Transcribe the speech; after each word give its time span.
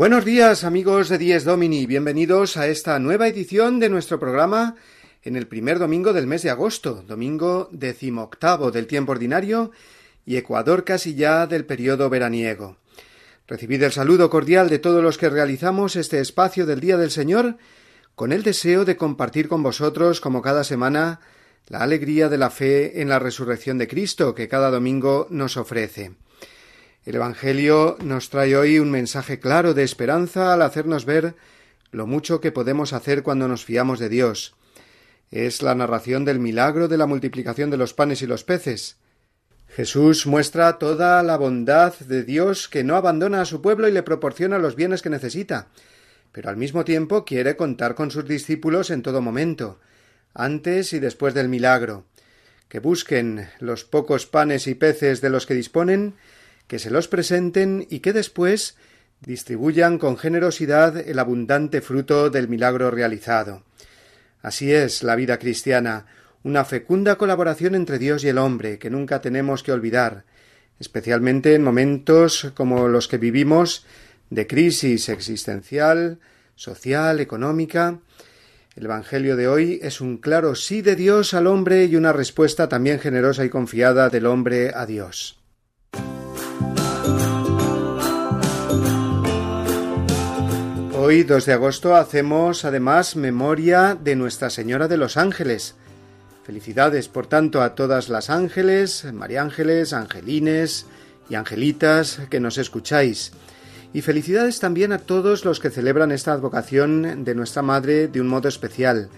Buenos 0.00 0.24
días 0.24 0.64
amigos 0.64 1.10
de 1.10 1.18
Dies 1.18 1.44
Domini, 1.44 1.84
bienvenidos 1.84 2.56
a 2.56 2.68
esta 2.68 2.98
nueva 2.98 3.28
edición 3.28 3.78
de 3.80 3.90
nuestro 3.90 4.18
programa 4.18 4.76
en 5.22 5.36
el 5.36 5.46
primer 5.46 5.78
domingo 5.78 6.14
del 6.14 6.26
mes 6.26 6.40
de 6.40 6.48
agosto, 6.48 7.04
domingo 7.06 7.68
decimoctavo 7.70 8.70
del 8.70 8.86
tiempo 8.86 9.12
ordinario 9.12 9.72
y 10.24 10.38
Ecuador 10.38 10.84
casi 10.84 11.14
ya 11.16 11.46
del 11.46 11.66
periodo 11.66 12.08
veraniego. 12.08 12.78
Recibid 13.46 13.82
el 13.82 13.92
saludo 13.92 14.30
cordial 14.30 14.70
de 14.70 14.78
todos 14.78 15.02
los 15.02 15.18
que 15.18 15.28
realizamos 15.28 15.96
este 15.96 16.18
espacio 16.18 16.64
del 16.64 16.80
Día 16.80 16.96
del 16.96 17.10
Señor 17.10 17.58
con 18.14 18.32
el 18.32 18.42
deseo 18.42 18.86
de 18.86 18.96
compartir 18.96 19.48
con 19.48 19.62
vosotros, 19.62 20.22
como 20.22 20.40
cada 20.40 20.64
semana, 20.64 21.20
la 21.68 21.80
alegría 21.80 22.30
de 22.30 22.38
la 22.38 22.48
fe 22.48 23.02
en 23.02 23.10
la 23.10 23.18
resurrección 23.18 23.76
de 23.76 23.86
Cristo 23.86 24.34
que 24.34 24.48
cada 24.48 24.70
domingo 24.70 25.26
nos 25.28 25.58
ofrece. 25.58 26.12
El 27.06 27.14
Evangelio 27.14 27.96
nos 28.04 28.28
trae 28.28 28.54
hoy 28.56 28.78
un 28.78 28.90
mensaje 28.90 29.40
claro 29.40 29.72
de 29.72 29.84
esperanza 29.84 30.52
al 30.52 30.60
hacernos 30.60 31.06
ver 31.06 31.34
lo 31.92 32.06
mucho 32.06 32.42
que 32.42 32.52
podemos 32.52 32.92
hacer 32.92 33.22
cuando 33.22 33.48
nos 33.48 33.64
fiamos 33.64 33.98
de 33.98 34.10
Dios. 34.10 34.54
Es 35.30 35.62
la 35.62 35.74
narración 35.74 36.26
del 36.26 36.40
milagro 36.40 36.88
de 36.88 36.98
la 36.98 37.06
multiplicación 37.06 37.70
de 37.70 37.78
los 37.78 37.94
panes 37.94 38.20
y 38.20 38.26
los 38.26 38.44
peces. 38.44 38.98
Jesús 39.68 40.26
muestra 40.26 40.78
toda 40.78 41.22
la 41.22 41.38
bondad 41.38 41.94
de 42.00 42.22
Dios 42.22 42.68
que 42.68 42.84
no 42.84 42.96
abandona 42.96 43.40
a 43.40 43.46
su 43.46 43.62
pueblo 43.62 43.88
y 43.88 43.92
le 43.92 44.02
proporciona 44.02 44.58
los 44.58 44.76
bienes 44.76 45.00
que 45.00 45.08
necesita, 45.08 45.68
pero 46.32 46.50
al 46.50 46.58
mismo 46.58 46.84
tiempo 46.84 47.24
quiere 47.24 47.56
contar 47.56 47.94
con 47.94 48.10
sus 48.10 48.26
discípulos 48.26 48.90
en 48.90 49.02
todo 49.02 49.22
momento, 49.22 49.80
antes 50.34 50.92
y 50.92 50.98
después 50.98 51.32
del 51.32 51.48
milagro, 51.48 52.04
que 52.68 52.78
busquen 52.78 53.48
los 53.58 53.84
pocos 53.84 54.26
panes 54.26 54.66
y 54.66 54.74
peces 54.74 55.22
de 55.22 55.30
los 55.30 55.46
que 55.46 55.54
disponen 55.54 56.14
que 56.70 56.78
se 56.78 56.90
los 56.90 57.08
presenten 57.08 57.84
y 57.90 57.98
que 57.98 58.12
después 58.12 58.76
distribuyan 59.26 59.98
con 59.98 60.16
generosidad 60.16 60.96
el 60.96 61.18
abundante 61.18 61.80
fruto 61.80 62.30
del 62.30 62.46
milagro 62.46 62.92
realizado. 62.92 63.64
Así 64.40 64.72
es 64.72 65.02
la 65.02 65.16
vida 65.16 65.40
cristiana, 65.40 66.06
una 66.44 66.64
fecunda 66.64 67.16
colaboración 67.16 67.74
entre 67.74 67.98
Dios 67.98 68.22
y 68.22 68.28
el 68.28 68.38
hombre 68.38 68.78
que 68.78 68.88
nunca 68.88 69.20
tenemos 69.20 69.64
que 69.64 69.72
olvidar, 69.72 70.22
especialmente 70.78 71.56
en 71.56 71.64
momentos 71.64 72.52
como 72.54 72.86
los 72.86 73.08
que 73.08 73.18
vivimos 73.18 73.84
de 74.30 74.46
crisis 74.46 75.08
existencial, 75.08 76.20
social, 76.54 77.18
económica. 77.18 77.98
El 78.76 78.84
Evangelio 78.84 79.34
de 79.34 79.48
hoy 79.48 79.80
es 79.82 80.00
un 80.00 80.18
claro 80.18 80.54
sí 80.54 80.82
de 80.82 80.94
Dios 80.94 81.34
al 81.34 81.48
hombre 81.48 81.86
y 81.86 81.96
una 81.96 82.12
respuesta 82.12 82.68
también 82.68 83.00
generosa 83.00 83.44
y 83.44 83.48
confiada 83.48 84.08
del 84.08 84.26
hombre 84.26 84.70
a 84.72 84.86
Dios. 84.86 85.39
Hoy, 91.02 91.22
2 91.22 91.46
de 91.46 91.54
agosto, 91.54 91.96
hacemos 91.96 92.66
además 92.66 93.16
memoria 93.16 93.96
de 93.98 94.16
Nuestra 94.16 94.50
Señora 94.50 94.86
de 94.86 94.98
los 94.98 95.16
Ángeles. 95.16 95.74
Felicidades, 96.44 97.08
por 97.08 97.26
tanto, 97.26 97.62
a 97.62 97.74
todas 97.74 98.10
las 98.10 98.28
ángeles, 98.28 99.06
María 99.10 99.40
Ángeles, 99.40 99.94
Angelines 99.94 100.84
y 101.30 101.36
Angelitas 101.36 102.20
que 102.28 102.38
nos 102.38 102.58
escucháis. 102.58 103.32
Y 103.94 104.02
felicidades 104.02 104.60
también 104.60 104.92
a 104.92 104.98
todos 104.98 105.46
los 105.46 105.58
que 105.58 105.70
celebran 105.70 106.12
esta 106.12 106.34
advocación 106.34 107.24
de 107.24 107.34
nuestra 107.34 107.62
Madre 107.62 108.08
de 108.08 108.20
un 108.20 108.28
modo 108.28 108.48
especial. 108.48 109.08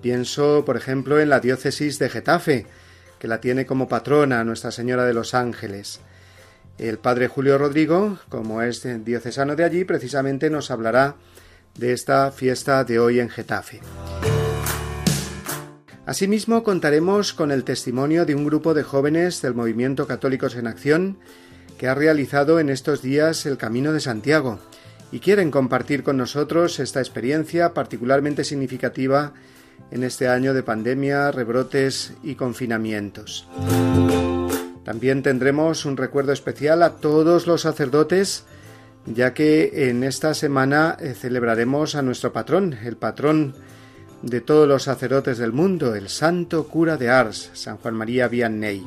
Pienso, 0.00 0.64
por 0.64 0.76
ejemplo, 0.76 1.20
en 1.20 1.30
la 1.30 1.38
diócesis 1.38 2.00
de 2.00 2.10
Getafe, 2.10 2.66
que 3.20 3.28
la 3.28 3.40
tiene 3.40 3.64
como 3.64 3.86
patrona 3.86 4.42
Nuestra 4.42 4.72
Señora 4.72 5.04
de 5.04 5.14
los 5.14 5.34
Ángeles. 5.34 6.00
El 6.78 6.98
padre 6.98 7.28
Julio 7.28 7.58
Rodrigo, 7.58 8.18
como 8.28 8.62
es 8.62 8.86
diocesano 9.04 9.56
de 9.56 9.64
allí, 9.64 9.84
precisamente 9.84 10.50
nos 10.50 10.70
hablará 10.70 11.16
de 11.78 11.92
esta 11.92 12.30
fiesta 12.32 12.84
de 12.84 12.98
hoy 12.98 13.20
en 13.20 13.28
Getafe. 13.28 13.80
Asimismo, 16.04 16.64
contaremos 16.64 17.32
con 17.32 17.52
el 17.52 17.62
testimonio 17.64 18.26
de 18.26 18.34
un 18.34 18.44
grupo 18.44 18.74
de 18.74 18.82
jóvenes 18.82 19.40
del 19.40 19.54
movimiento 19.54 20.06
Católicos 20.06 20.56
en 20.56 20.66
Acción 20.66 21.18
que 21.78 21.88
ha 21.88 21.94
realizado 21.94 22.58
en 22.58 22.68
estos 22.68 23.02
días 23.02 23.46
el 23.46 23.56
Camino 23.56 23.92
de 23.92 24.00
Santiago 24.00 24.58
y 25.12 25.20
quieren 25.20 25.50
compartir 25.50 26.02
con 26.02 26.16
nosotros 26.16 26.80
esta 26.80 27.00
experiencia 27.00 27.74
particularmente 27.74 28.44
significativa 28.44 29.32
en 29.90 30.02
este 30.02 30.28
año 30.28 30.54
de 30.54 30.62
pandemia, 30.62 31.30
rebrotes 31.30 32.14
y 32.22 32.34
confinamientos. 32.34 33.46
También 34.84 35.22
tendremos 35.22 35.84
un 35.84 35.96
recuerdo 35.96 36.32
especial 36.32 36.82
a 36.82 36.96
todos 36.96 37.46
los 37.46 37.62
sacerdotes, 37.62 38.44
ya 39.06 39.32
que 39.32 39.88
en 39.88 40.02
esta 40.02 40.34
semana 40.34 40.96
eh, 41.00 41.14
celebraremos 41.14 41.94
a 41.94 42.02
nuestro 42.02 42.32
patrón, 42.32 42.76
el 42.84 42.96
patrón 42.96 43.54
de 44.22 44.40
todos 44.40 44.68
los 44.68 44.84
sacerdotes 44.84 45.38
del 45.38 45.52
mundo, 45.52 45.94
el 45.94 46.08
santo 46.08 46.66
cura 46.68 46.96
de 46.96 47.10
Ars, 47.10 47.50
San 47.54 47.76
Juan 47.78 47.94
María 47.94 48.28
Vianney. 48.28 48.84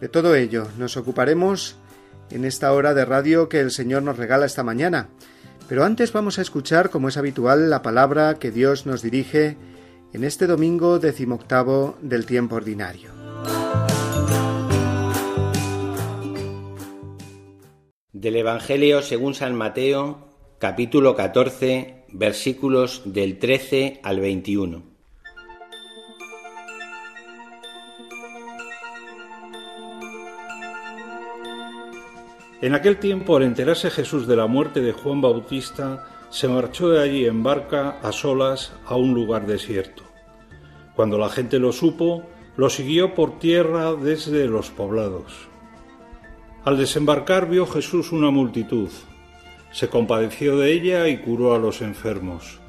De 0.00 0.08
todo 0.08 0.34
ello 0.34 0.68
nos 0.78 0.96
ocuparemos 0.96 1.76
en 2.30 2.44
esta 2.44 2.72
hora 2.72 2.94
de 2.94 3.04
radio 3.04 3.48
que 3.48 3.60
el 3.60 3.70
Señor 3.70 4.02
nos 4.02 4.16
regala 4.16 4.46
esta 4.46 4.62
mañana. 4.62 5.08
Pero 5.68 5.84
antes 5.84 6.12
vamos 6.12 6.38
a 6.38 6.42
escuchar, 6.42 6.90
como 6.90 7.08
es 7.08 7.16
habitual, 7.16 7.70
la 7.70 7.82
palabra 7.82 8.34
que 8.38 8.50
Dios 8.50 8.84
nos 8.84 9.00
dirige 9.00 9.56
en 10.12 10.24
este 10.24 10.46
domingo 10.46 10.98
decimoctavo 10.98 11.96
del 12.02 12.26
tiempo 12.26 12.56
ordinario. 12.56 13.21
Del 18.14 18.36
Evangelio 18.36 19.00
según 19.00 19.32
San 19.32 19.54
Mateo, 19.54 20.28
capítulo 20.58 21.16
14, 21.16 22.04
versículos 22.12 23.00
del 23.06 23.38
13 23.38 24.00
al 24.02 24.20
21. 24.20 24.82
En 32.60 32.74
aquel 32.74 32.98
tiempo, 32.98 33.34
al 33.34 33.44
enterarse 33.44 33.88
Jesús 33.88 34.26
de 34.26 34.36
la 34.36 34.46
muerte 34.46 34.82
de 34.82 34.92
Juan 34.92 35.22
Bautista, 35.22 36.04
se 36.28 36.48
marchó 36.48 36.90
de 36.90 37.02
allí 37.02 37.24
en 37.24 37.42
barca 37.42 37.98
a 38.02 38.12
solas 38.12 38.74
a 38.84 38.94
un 38.94 39.14
lugar 39.14 39.46
desierto. 39.46 40.02
Cuando 40.94 41.16
la 41.16 41.30
gente 41.30 41.58
lo 41.58 41.72
supo, 41.72 42.28
lo 42.58 42.68
siguió 42.68 43.14
por 43.14 43.38
tierra 43.38 43.94
desde 43.94 44.48
los 44.48 44.68
poblados. 44.68 45.51
Al 46.64 46.78
desembarcar 46.78 47.48
vio 47.48 47.66
Jesús 47.66 48.12
una 48.12 48.30
multitud. 48.30 48.88
Se 49.72 49.88
compadeció 49.88 50.58
de 50.58 50.72
ella 50.72 51.08
y 51.08 51.18
curó 51.18 51.54
a 51.54 51.58
los 51.58 51.82
enfermos. 51.82 52.60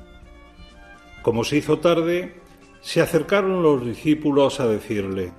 Como 1.21 1.43
se 1.43 1.57
hizo 1.57 1.77
tarde, 1.77 2.41
se 2.81 3.01
acercaron 3.01 3.61
los 3.61 3.85
discípulos 3.85 4.59
a 4.59 4.67
decirle, 4.67 5.31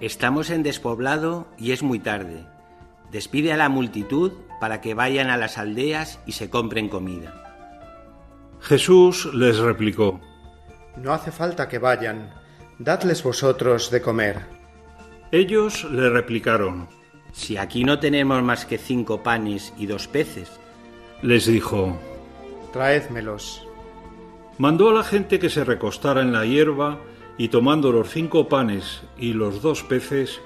Estamos 0.00 0.50
en 0.50 0.64
despoblado 0.64 1.46
y 1.58 1.70
es 1.70 1.84
muy 1.84 2.00
tarde. 2.00 2.44
Despide 3.12 3.52
a 3.52 3.56
la 3.56 3.68
multitud 3.68 4.32
para 4.60 4.80
que 4.80 4.94
vayan 4.94 5.30
a 5.30 5.36
las 5.36 5.58
aldeas 5.58 6.18
y 6.26 6.32
se 6.32 6.50
compren 6.50 6.88
comida. 6.88 7.38
Jesús 8.60 9.32
les 9.32 9.58
replicó, 9.58 10.20
No 10.96 11.12
hace 11.12 11.30
falta 11.30 11.68
que 11.68 11.78
vayan, 11.78 12.34
dadles 12.80 13.22
vosotros 13.22 13.92
de 13.92 14.02
comer. 14.02 14.40
Ellos 15.30 15.84
le 15.84 16.10
replicaron, 16.10 16.88
si 17.32 17.56
aquí 17.56 17.84
no 17.84 17.98
tenemos 17.98 18.42
más 18.42 18.64
que 18.66 18.78
cinco 18.78 19.22
panes 19.22 19.72
y 19.78 19.86
dos 19.86 20.06
peces. 20.06 20.50
Les 21.22 21.46
dijo, 21.46 21.98
Traédmelos. 22.72 23.66
Mandó 24.58 24.90
a 24.90 24.92
la 24.92 25.02
gente 25.02 25.38
que 25.38 25.50
se 25.50 25.64
recostara 25.64 26.22
en 26.22 26.32
la 26.32 26.44
hierba 26.44 26.98
y 27.38 27.48
tomando 27.48 27.90
los 27.90 28.10
cinco 28.10 28.48
panes 28.48 29.02
y 29.18 29.32
los 29.32 29.62
dos 29.62 29.82
peces, 29.82 30.40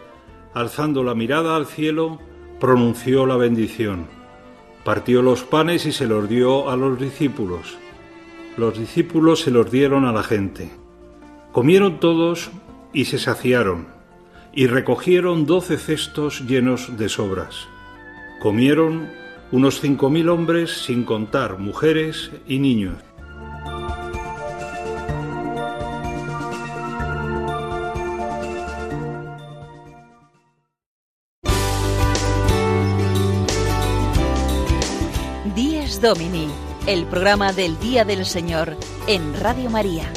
alzando 0.54 1.02
la 1.02 1.14
mirada 1.14 1.56
al 1.56 1.66
cielo, 1.66 2.18
pronunció 2.60 3.26
la 3.26 3.36
bendición. 3.36 4.06
Partió 4.84 5.22
los 5.22 5.42
panes 5.42 5.84
y 5.86 5.92
se 5.92 6.06
los 6.06 6.28
dio 6.28 6.70
a 6.70 6.76
los 6.76 6.98
discípulos. 6.98 7.76
Los 8.56 8.78
discípulos 8.78 9.40
se 9.40 9.50
los 9.50 9.70
dieron 9.70 10.04
a 10.04 10.12
la 10.12 10.22
gente. 10.22 10.70
Comieron 11.52 12.00
todos 12.00 12.50
y 12.92 13.06
se 13.06 13.18
saciaron, 13.18 13.88
y 14.56 14.66
recogieron 14.68 15.44
doce 15.44 15.76
cestos 15.76 16.40
llenos 16.40 16.96
de 16.96 17.10
sobras. 17.10 17.68
Comieron 18.40 19.12
unos 19.52 19.80
cinco 19.80 20.08
mil 20.08 20.30
hombres 20.30 20.70
sin 20.70 21.04
contar 21.04 21.58
mujeres 21.58 22.30
y 22.48 22.58
niños. 22.58 22.94
Díez 35.54 36.00
Domini, 36.00 36.48
el 36.86 37.04
programa 37.04 37.52
del 37.52 37.78
Día 37.78 38.06
del 38.06 38.24
Señor 38.24 38.74
en 39.06 39.38
Radio 39.38 39.68
María. 39.68 40.10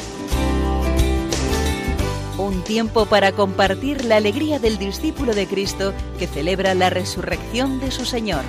Un 2.40 2.64
tiempo 2.64 3.04
para 3.04 3.32
compartir 3.32 4.06
la 4.06 4.16
alegría 4.16 4.58
del 4.58 4.78
discípulo 4.78 5.34
de 5.34 5.46
Cristo 5.46 5.92
que 6.18 6.26
celebra 6.26 6.72
la 6.72 6.88
resurrección 6.88 7.80
de 7.80 7.90
su 7.90 8.06
Señor. 8.06 8.40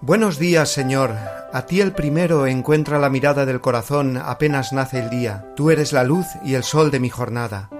Buenos 0.00 0.38
días, 0.38 0.68
Señor. 0.68 1.16
A 1.52 1.66
ti 1.66 1.80
el 1.80 1.90
primero 1.90 2.46
encuentra 2.46 3.00
la 3.00 3.10
mirada 3.10 3.44
del 3.44 3.60
corazón 3.60 4.18
apenas 4.18 4.72
nace 4.72 5.00
el 5.00 5.10
día. 5.10 5.52
Tú 5.56 5.72
eres 5.72 5.92
la 5.92 6.04
luz 6.04 6.26
y 6.44 6.54
el 6.54 6.62
sol 6.62 6.92
de 6.92 7.00
mi 7.00 7.08
jornada. 7.08 7.70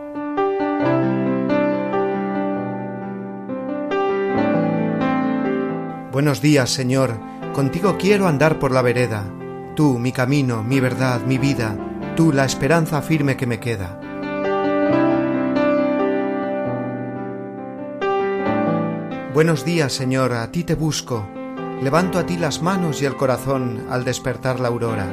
Buenos 6.15 6.41
días, 6.41 6.71
Señor. 6.71 7.19
Contigo 7.55 7.97
quiero 7.99 8.29
andar 8.29 8.61
por 8.61 8.71
la 8.71 8.83
vereda. 8.83 9.25
Tú, 9.75 9.99
mi 9.99 10.13
camino, 10.13 10.63
mi 10.63 10.79
verdad, 10.79 11.21
mi 11.23 11.39
vida. 11.39 11.77
Tú, 12.15 12.33
la 12.33 12.45
esperanza 12.45 13.03
firme 13.03 13.37
que 13.37 13.49
me 13.49 13.59
queda. 13.59 13.99
Buenos 19.35 19.65
días, 19.65 19.93
Señor. 19.93 20.35
A 20.35 20.53
ti 20.53 20.63
te 20.63 20.77
busco. 20.77 21.27
Levanto 21.83 22.21
a 22.21 22.27
ti 22.27 22.37
las 22.37 22.63
manos 22.63 23.03
y 23.03 23.07
el 23.07 23.17
corazón 23.17 23.85
al 23.91 24.05
despertar 24.05 24.61
la 24.61 24.69
aurora. 24.69 25.09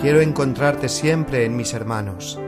Quiero 0.00 0.20
encontrarte 0.20 0.88
siempre 0.88 1.46
en 1.46 1.56
mis 1.56 1.74
hermanos. 1.74 2.38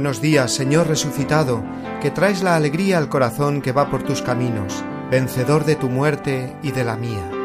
Buenos 0.00 0.22
días, 0.22 0.52
Señor 0.52 0.86
resucitado, 0.86 1.62
que 2.00 2.10
traes 2.10 2.42
la 2.42 2.56
alegría 2.56 2.96
al 2.96 3.10
corazón 3.10 3.60
que 3.60 3.72
va 3.72 3.90
por 3.90 4.02
tus 4.02 4.22
caminos, 4.22 4.82
vencedor 5.10 5.66
de 5.66 5.76
tu 5.76 5.90
muerte 5.90 6.56
y 6.62 6.72
de 6.72 6.84
la 6.84 6.96
mía. 6.96 7.39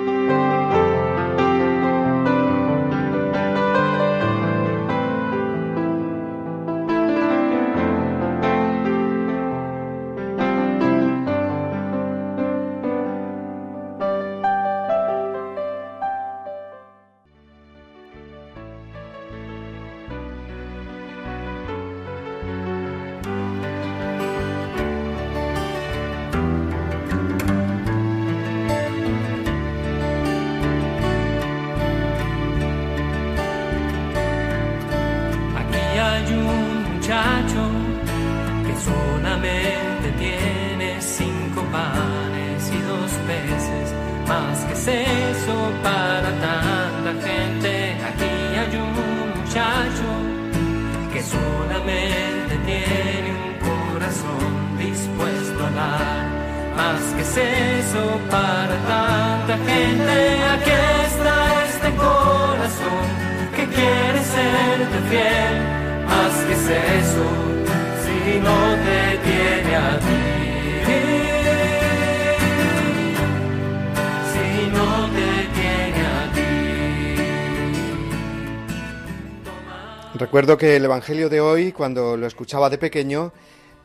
Recuerdo 80.17 80.57
que 80.57 80.77
el 80.77 80.85
Evangelio 80.85 81.27
de 81.27 81.41
hoy, 81.41 81.73
cuando 81.73 82.15
lo 82.15 82.25
escuchaba 82.25 82.69
de 82.69 82.77
pequeño, 82.77 83.33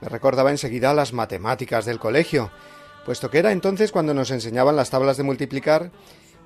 me 0.01 0.09
recordaba 0.09 0.53
enseguida 0.53 0.95
las 0.95 1.13
matemáticas 1.13 1.85
del 1.87 1.99
colegio, 1.99 2.53
puesto 3.05 3.33
que 3.33 3.39
era 3.39 3.51
entonces 3.51 3.91
cuando 3.91 4.15
nos 4.15 4.31
enseñaban 4.31 4.77
las 4.77 4.91
tablas 4.91 5.17
de 5.17 5.25
multiplicar 5.25 5.91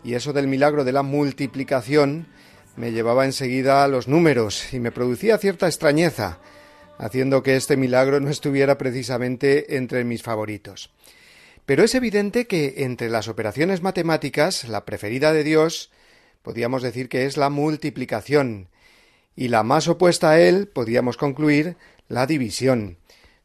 y 0.03 0.15
eso 0.15 0.33
del 0.33 0.49
milagro 0.49 0.85
de 0.85 0.93
la 0.93 1.03
multiplicación 1.03 2.29
me 2.77 2.93
llevaba 2.93 3.27
enseguida 3.27 3.85
a 3.85 3.89
los 3.89 4.09
números 4.09 4.73
y 4.73 4.81
me 4.81 4.91
producía 4.91 5.37
cierta 5.37 5.67
extrañeza, 5.67 6.39
haciendo 6.97 7.43
que 7.43 7.57
este 7.57 7.77
milagro 7.77 8.21
no 8.21 8.31
estuviera 8.31 8.79
precisamente 8.79 9.77
entre 9.77 10.03
mis 10.05 10.23
favoritos. 10.23 10.93
Pero 11.67 11.85
es 11.85 11.95
evidente 11.95 12.47
que 12.47 12.73
entre 12.79 13.11
las 13.11 13.29
operaciones 13.29 13.83
matemáticas, 13.83 14.67
la 14.67 14.87
preferida 14.87 15.35
de 15.35 15.45
Dios, 15.45 15.91
podríamos 16.41 16.83
decir 16.83 17.11
que 17.11 17.27
es 17.27 17.37
la 17.37 17.51
multiplicación, 17.51 18.69
y 19.37 19.49
la 19.49 19.63
más 19.63 19.89
opuesta 19.89 20.31
a 20.31 20.41
él, 20.41 20.69
podríamos 20.69 21.17
concluir, 21.17 21.77
la 22.09 22.27
división. 22.27 22.99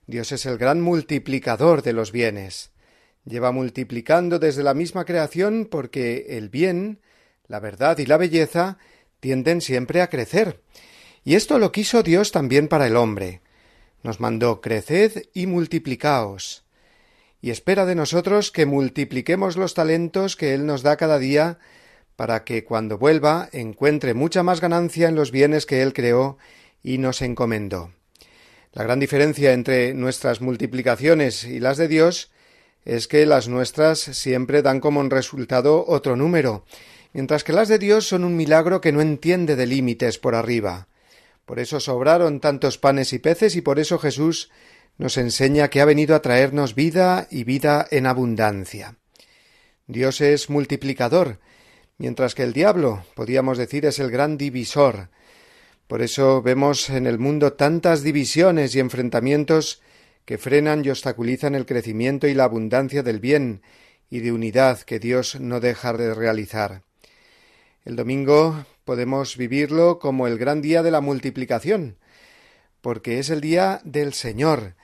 Dios 0.08 0.32
es 0.32 0.46
el 0.46 0.58
gran 0.58 0.82
multiplicador 0.82 1.82
de 1.82 1.94
los 1.94 2.12
bienes. 2.12 2.72
Lleva 3.26 3.52
multiplicando 3.52 4.40
desde 4.40 4.64
la 4.64 4.74
misma 4.74 5.06
creación 5.06 5.68
porque 5.70 6.26
el 6.30 6.50
bien, 6.50 7.00
la 7.48 7.60
verdad 7.60 7.98
y 7.98 8.06
la 8.06 8.18
belleza 8.18 8.78
tienden 9.20 9.62
siempre 9.62 10.02
a 10.02 10.10
crecer. 10.10 10.62
Y 11.24 11.36
esto 11.36 11.60
lo 11.60 11.72
quiso 11.72 12.04
Dios 12.04 12.32
también 12.32 12.68
para 12.68 12.88
el 12.88 12.96
hombre. 12.96 13.42
Nos 14.04 14.20
mandó 14.20 14.62
creced 14.62 15.24
y 15.34 15.48
multiplicaos. 15.48 16.64
Y 17.42 17.52
espera 17.52 17.86
de 17.86 17.96
nosotros 17.96 18.52
que 18.52 18.66
multipliquemos 18.66 19.58
los 19.58 19.74
talentos 19.74 20.36
que 20.36 20.54
Él 20.54 20.66
nos 20.66 20.82
da 20.82 20.98
cada 20.98 21.20
día 21.20 21.60
para 22.20 22.44
que 22.44 22.66
cuando 22.66 22.98
vuelva 22.98 23.48
encuentre 23.54 24.14
mucha 24.14 24.44
más 24.44 24.60
ganancia 24.60 25.08
en 25.08 25.16
los 25.16 25.32
bienes 25.32 25.66
que 25.66 25.82
Él 25.82 25.94
creó 25.94 26.38
y 26.84 26.98
nos 26.98 27.22
encomendó. 27.22 27.94
La 28.74 28.84
gran 28.84 29.00
diferencia 29.00 29.54
entre 29.54 29.94
nuestras 29.94 30.42
multiplicaciones 30.42 31.46
y 31.46 31.62
las 31.62 31.78
de 31.78 31.88
Dios 31.88 32.30
es 32.84 33.08
que 33.08 33.26
las 33.26 33.48
nuestras 33.48 34.00
siempre 34.00 34.62
dan 34.62 34.82
como 34.82 35.02
resultado 35.04 35.86
otro 35.88 36.18
número, 36.18 36.66
mientras 37.14 37.46
que 37.46 37.54
las 37.54 37.70
de 37.70 37.80
Dios 37.80 38.10
son 38.10 38.26
un 38.26 38.36
milagro 38.36 38.82
que 38.82 38.92
no 38.92 39.00
entiende 39.00 39.56
de 39.56 39.68
límites 39.68 40.18
por 40.18 40.36
arriba. 40.36 40.90
Por 41.46 41.58
eso 41.58 41.80
sobraron 41.80 42.42
tantos 42.42 42.78
panes 42.78 43.14
y 43.14 43.20
peces 43.20 43.56
y 43.56 43.62
por 43.62 43.80
eso 43.80 43.98
Jesús 43.98 44.52
nos 44.98 45.16
enseña 45.16 45.70
que 45.70 45.80
ha 45.80 45.86
venido 45.86 46.16
a 46.16 46.22
traernos 46.22 46.76
vida 46.76 47.30
y 47.32 47.46
vida 47.46 47.88
en 47.92 48.08
abundancia. 48.08 48.98
Dios 49.88 50.20
es 50.20 50.50
multiplicador, 50.50 51.40
mientras 52.00 52.34
que 52.34 52.44
el 52.44 52.54
diablo, 52.54 53.04
podríamos 53.14 53.58
decir, 53.60 53.86
es 53.86 54.00
el 54.00 54.10
gran 54.10 54.38
divisor. 54.38 55.10
Por 55.86 56.02
eso 56.02 56.42
vemos 56.42 56.90
en 56.90 57.06
el 57.06 57.20
mundo 57.20 57.54
tantas 57.54 58.02
divisiones 58.02 58.74
y 58.74 58.80
enfrentamientos 58.80 59.82
que 60.26 60.38
frenan 60.38 60.84
y 60.84 60.90
obstaculizan 60.90 61.56
el 61.56 61.66
crecimiento 61.66 62.28
y 62.28 62.34
la 62.34 62.46
abundancia 62.46 63.04
del 63.04 63.20
bien 63.20 63.62
y 64.10 64.20
de 64.20 64.32
unidad 64.32 64.80
que 64.82 65.00
Dios 65.00 65.40
no 65.40 65.60
deja 65.60 65.94
de 65.94 66.14
realizar. 66.14 66.84
El 67.84 67.96
domingo 67.96 68.66
podemos 68.86 69.38
vivirlo 69.38 70.00
como 70.00 70.28
el 70.28 70.38
gran 70.38 70.62
día 70.62 70.84
de 70.84 70.92
la 70.92 71.02
multiplicación, 71.02 71.98
porque 72.82 73.20
es 73.20 73.30
el 73.30 73.42
día 73.42 73.82
del 73.84 74.14
Señor. 74.14 74.76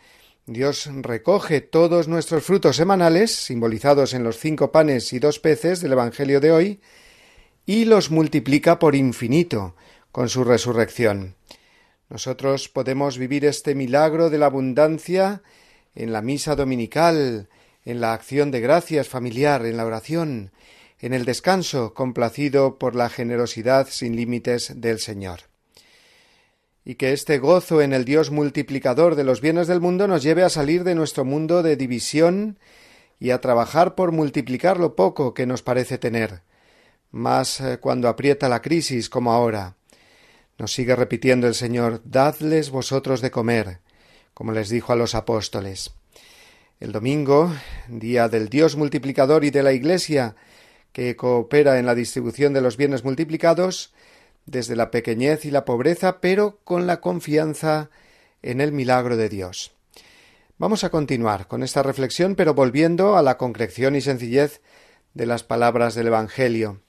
Dios 0.48 0.90
recoge 1.02 1.62
todos 1.62 2.08
nuestros 2.08 2.44
frutos 2.44 2.76
semanales, 2.76 3.34
simbolizados 3.34 4.14
en 4.14 4.24
los 4.24 4.38
cinco 4.38 4.72
panes 4.72 5.14
y 5.14 5.20
dos 5.20 5.40
peces 5.40 5.82
del 5.82 5.94
Evangelio 5.94 6.40
de 6.40 6.52
hoy, 6.52 6.82
y 7.66 7.86
los 7.86 8.12
multiplica 8.12 8.80
por 8.80 8.96
infinito 8.96 9.76
con 10.12 10.30
su 10.30 10.44
resurrección. 10.44 11.36
Nosotros 12.10 12.70
podemos 12.70 13.18
vivir 13.18 13.46
este 13.46 13.74
milagro 13.74 14.30
de 14.30 14.38
la 14.38 14.46
abundancia 14.46 15.42
en 15.96 16.14
la 16.14 16.22
misa 16.22 16.56
dominical, 16.56 17.50
en 17.84 18.02
la 18.02 18.14
acción 18.14 18.52
de 18.52 18.62
gracias 18.62 19.08
familiar, 19.08 19.66
en 19.66 19.78
la 19.78 19.86
oración, 19.86 20.52
en 21.00 21.14
el 21.14 21.26
descanso 21.26 21.94
complacido 21.94 22.78
por 22.78 22.96
la 22.96 23.10
generosidad 23.10 23.88
sin 23.90 24.16
límites 24.16 24.74
del 24.82 25.00
Señor. 25.00 25.42
Y 26.84 26.96
que 26.96 27.14
este 27.14 27.40
gozo 27.40 27.82
en 27.82 27.94
el 27.94 28.06
Dios 28.06 28.30
multiplicador 28.30 29.16
de 29.16 29.24
los 29.24 29.42
bienes 29.42 29.68
del 29.68 29.82
mundo 29.82 30.08
nos 30.08 30.22
lleve 30.22 30.44
a 30.44 30.50
salir 30.50 30.84
de 30.84 30.94
nuestro 30.94 31.26
mundo 31.26 31.64
de 31.64 31.76
división 31.76 32.60
y 33.20 33.32
a 33.32 33.42
trabajar 33.42 33.96
por 33.96 34.12
multiplicar 34.12 34.80
lo 34.80 34.96
poco 34.96 35.34
que 35.34 35.48
nos 35.48 35.64
parece 35.64 35.98
tener, 35.98 36.42
más 37.16 37.62
eh, 37.62 37.80
cuando 37.80 38.10
aprieta 38.10 38.50
la 38.50 38.62
crisis 38.62 39.10
como 39.10 39.32
ahora. 39.32 39.76
Nos 40.58 40.74
sigue 40.74 40.96
repitiendo 40.96 41.48
el 41.48 41.56
Señor 41.56 42.02
Dadles 42.04 42.70
vosotros 42.70 43.22
de 43.22 43.32
comer, 43.32 43.80
como 44.34 44.52
les 44.52 44.70
dijo 44.70 44.94
a 44.94 44.96
los 44.96 45.16
apóstoles. 45.16 45.94
El 46.80 46.92
domingo, 46.92 47.54
día 47.88 48.28
del 48.28 48.50
Dios 48.50 48.76
multiplicador 48.76 49.46
y 49.46 49.50
de 49.50 49.64
la 49.64 49.72
Iglesia, 49.72 50.36
que 50.92 51.16
coopera 51.16 51.80
en 51.80 51.86
la 51.86 51.96
distribución 51.96 52.54
de 52.54 52.62
los 52.62 52.76
bienes 52.76 53.04
multiplicados, 53.06 53.94
desde 54.46 54.76
la 54.76 54.92
pequeñez 54.92 55.46
y 55.46 55.52
la 55.52 55.66
pobreza, 55.66 56.20
pero 56.20 56.60
con 56.64 56.86
la 56.86 57.00
confianza 57.00 57.90
en 58.42 58.60
el 58.62 58.74
milagro 58.74 59.16
de 59.16 59.30
Dios. 59.30 59.72
Vamos 60.58 60.84
a 60.84 60.90
continuar 60.90 61.48
con 61.48 61.64
esta 61.64 61.82
reflexión, 61.82 62.36
pero 62.36 62.54
volviendo 62.54 63.18
a 63.18 63.22
la 63.22 63.38
concreción 63.38 63.96
y 63.96 64.02
sencillez 64.02 64.62
de 65.14 65.26
las 65.26 65.44
palabras 65.44 65.96
del 65.96 66.08
Evangelio, 66.08 66.82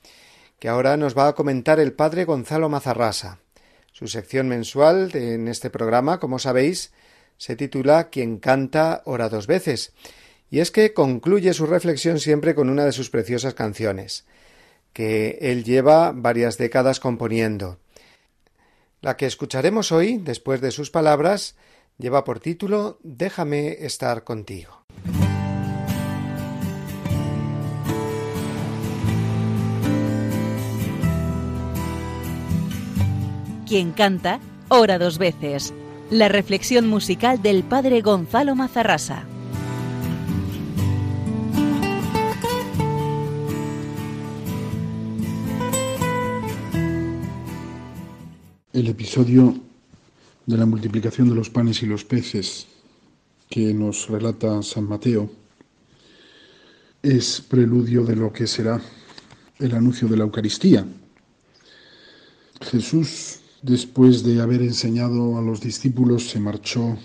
que 0.58 0.68
ahora 0.68 0.96
nos 0.96 1.16
va 1.16 1.28
a 1.28 1.34
comentar 1.34 1.80
el 1.80 1.92
padre 1.92 2.25
Gonzalo 2.25 2.68
Mazarrasa. 2.68 3.40
Su 3.92 4.08
sección 4.08 4.48
mensual 4.48 5.10
en 5.14 5.48
este 5.48 5.70
programa, 5.70 6.20
como 6.20 6.38
sabéis, 6.38 6.92
se 7.38 7.56
titula 7.56 8.08
Quien 8.08 8.38
canta 8.38 9.02
ora 9.04 9.28
dos 9.28 9.46
veces, 9.46 9.92
y 10.50 10.60
es 10.60 10.70
que 10.70 10.94
concluye 10.94 11.52
su 11.54 11.66
reflexión 11.66 12.20
siempre 12.20 12.54
con 12.54 12.70
una 12.70 12.84
de 12.84 12.92
sus 12.92 13.10
preciosas 13.10 13.54
canciones, 13.54 14.25
que 14.92 15.38
él 15.40 15.64
lleva 15.64 16.12
varias 16.12 16.56
décadas 16.56 17.00
componiendo. 17.00 17.78
La 19.02 19.16
que 19.16 19.26
escucharemos 19.26 19.92
hoy, 19.92 20.18
después 20.18 20.60
de 20.60 20.70
sus 20.70 20.90
palabras, 20.90 21.54
lleva 21.98 22.25
por 22.25 22.40
título 22.40 22.98
Déjame 23.02 23.84
estar 23.84 24.25
contigo. 24.25 24.85
Quien 33.66 33.90
canta, 33.90 34.38
ora 34.68 34.96
dos 34.96 35.18
veces. 35.18 35.75
La 36.08 36.28
reflexión 36.28 36.87
musical 36.87 37.42
del 37.42 37.64
padre 37.64 38.00
Gonzalo 38.00 38.54
Mazarrasa. 38.54 39.25
El 48.73 48.87
episodio 48.87 49.56
de 50.46 50.56
la 50.56 50.64
multiplicación 50.64 51.28
de 51.28 51.35
los 51.35 51.50
panes 51.50 51.82
y 51.82 51.87
los 51.87 52.04
peces 52.04 52.68
que 53.50 53.75
nos 53.75 54.08
relata 54.08 54.62
San 54.62 54.85
Mateo 54.85 55.28
es 57.02 57.40
preludio 57.40 58.04
de 58.04 58.14
lo 58.14 58.32
que 58.32 58.46
será 58.46 58.80
el 59.58 59.75
anuncio 59.75 60.06
de 60.06 60.18
la 60.18 60.23
Eucaristía. 60.23 60.87
Jesús, 62.61 63.40
después 63.62 64.22
de 64.22 64.40
haber 64.40 64.62
enseñado 64.62 65.38
a 65.38 65.42
los 65.42 65.60
discípulos, 65.60 66.28
se 66.28 66.40
marchó 66.40 66.96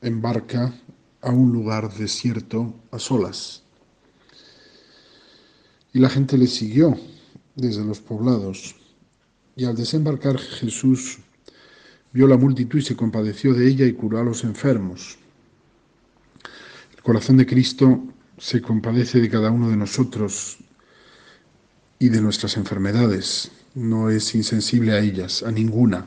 en 0.00 0.20
barca 0.20 0.74
a 1.20 1.30
un 1.30 1.52
lugar 1.52 1.92
desierto 1.94 2.74
a 2.90 2.98
solas. 2.98 3.62
Y 5.92 5.98
la 5.98 6.08
gente 6.08 6.36
le 6.38 6.46
siguió 6.46 6.96
desde 7.54 7.84
los 7.84 8.00
poblados. 8.00 8.74
Y 9.54 9.64
al 9.64 9.76
desembarcar 9.76 10.38
Jesús 10.38 11.18
vio 12.12 12.26
la 12.26 12.36
multitud 12.36 12.78
y 12.78 12.82
se 12.82 12.96
compadeció 12.96 13.54
de 13.54 13.68
ella 13.68 13.86
y 13.86 13.92
curó 13.92 14.18
a 14.18 14.24
los 14.24 14.44
enfermos. 14.44 15.18
El 16.96 17.02
corazón 17.02 17.36
de 17.36 17.46
Cristo 17.46 18.02
se 18.38 18.60
compadece 18.60 19.20
de 19.20 19.30
cada 19.30 19.50
uno 19.50 19.70
de 19.70 19.76
nosotros 19.76 20.58
y 21.98 22.08
de 22.08 22.20
nuestras 22.20 22.56
enfermedades. 22.56 23.50
No 23.74 24.10
es 24.10 24.34
insensible 24.34 24.92
a 24.92 24.98
ellas, 24.98 25.42
a 25.42 25.50
ninguna, 25.50 26.06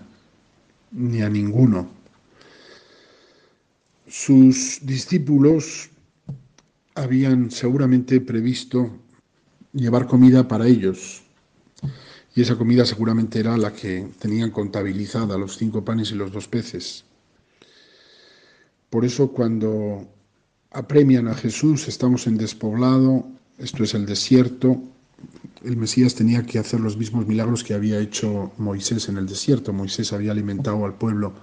ni 0.92 1.22
a 1.22 1.30
ninguno. 1.30 1.90
Sus 4.08 4.80
discípulos 4.84 5.90
habían 6.94 7.50
seguramente 7.50 8.22
previsto 8.22 8.92
llevar 9.74 10.08
comida 10.08 10.48
para 10.48 10.68
ellos, 10.68 11.24
y 12.36 12.42
esa 12.42 12.56
comida 12.56 12.86
seguramente 12.86 13.40
era 13.40 13.58
la 13.58 13.74
que 13.74 14.08
tenían 14.20 14.52
contabilizada, 14.52 15.38
los 15.38 15.58
cinco 15.58 15.84
panes 15.84 16.12
y 16.12 16.16
los 16.16 16.32
dos 16.32 16.48
peces. 16.48 17.04
Por 18.90 19.06
eso 19.06 19.30
cuando 19.30 20.08
apremian 20.72 21.28
a 21.28 21.34
Jesús, 21.34 21.88
estamos 21.88 22.28
en 22.28 22.38
despoblado, 22.38 23.28
esto 23.58 23.84
es 23.84 23.94
el 23.94 24.06
desierto, 24.06 24.82
el 25.66 25.78
Mesías 25.78 26.16
tenía 26.16 26.46
que 26.46 26.60
hacer 26.60 26.80
los 26.80 26.98
mismos 26.98 27.26
milagros 27.26 27.64
que 27.64 27.74
había 27.74 28.00
hecho 28.00 28.52
Moisés 28.58 29.10
en 29.10 29.18
el 29.18 29.26
desierto. 29.26 29.74
Moisés 29.74 30.14
había 30.14 30.32
alimentado 30.32 30.86
al 30.86 30.94
pueblo 30.94 31.34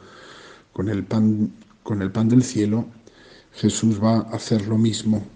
con 0.72 0.88
el 0.88 1.04
pan, 1.04 1.52
con 1.82 2.02
el 2.02 2.12
pan 2.12 2.28
del 2.28 2.44
cielo. 2.44 2.86
Jesús 3.52 4.02
va 4.02 4.18
a 4.18 4.36
hacer 4.36 4.66
lo 4.68 4.78
mismo, 4.78 5.26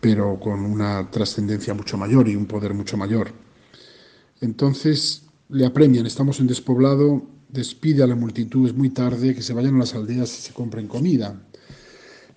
pero 0.00 0.38
con 0.38 0.60
una 0.64 1.10
trascendencia 1.10 1.74
mucho 1.74 1.98
mayor 1.98 2.28
y 2.28 2.36
un 2.36 2.46
poder 2.46 2.72
mucho 2.72 2.96
mayor. 2.96 3.32
Entonces 4.40 5.24
le 5.48 5.66
apremian, 5.66 6.06
estamos 6.06 6.40
en 6.40 6.46
despoblado, 6.46 7.26
despide 7.48 8.02
a 8.02 8.06
la 8.06 8.14
multitud, 8.14 8.66
es 8.66 8.74
muy 8.74 8.90
tarde, 8.90 9.34
que 9.34 9.42
se 9.42 9.54
vayan 9.54 9.76
a 9.76 9.80
las 9.80 9.94
aldeas 9.94 10.38
y 10.38 10.42
se 10.42 10.52
compren 10.52 10.88
comida. 10.88 11.40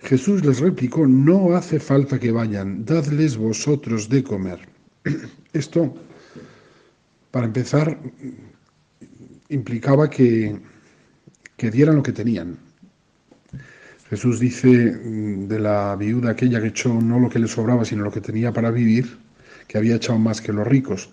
Jesús 0.00 0.44
les 0.44 0.60
replicó, 0.60 1.06
no 1.06 1.56
hace 1.56 1.80
falta 1.80 2.20
que 2.20 2.30
vayan, 2.30 2.84
dadles 2.84 3.36
vosotros 3.36 4.08
de 4.08 4.22
comer. 4.22 4.77
Esto, 5.52 5.94
para 7.30 7.46
empezar, 7.46 7.98
implicaba 9.48 10.08
que, 10.08 10.58
que 11.56 11.70
dieran 11.70 11.96
lo 11.96 12.02
que 12.02 12.12
tenían. 12.12 12.58
Jesús 14.10 14.40
dice 14.40 14.68
de 14.68 15.58
la 15.58 15.94
viuda 15.96 16.30
aquella 16.30 16.60
que 16.62 16.68
echó 16.68 16.94
no 16.94 17.18
lo 17.18 17.28
que 17.28 17.38
le 17.38 17.46
sobraba, 17.46 17.84
sino 17.84 18.04
lo 18.04 18.10
que 18.10 18.22
tenía 18.22 18.52
para 18.52 18.70
vivir, 18.70 19.18
que 19.66 19.76
había 19.76 19.96
echado 19.96 20.18
más 20.18 20.40
que 20.40 20.52
los 20.52 20.66
ricos. 20.66 21.10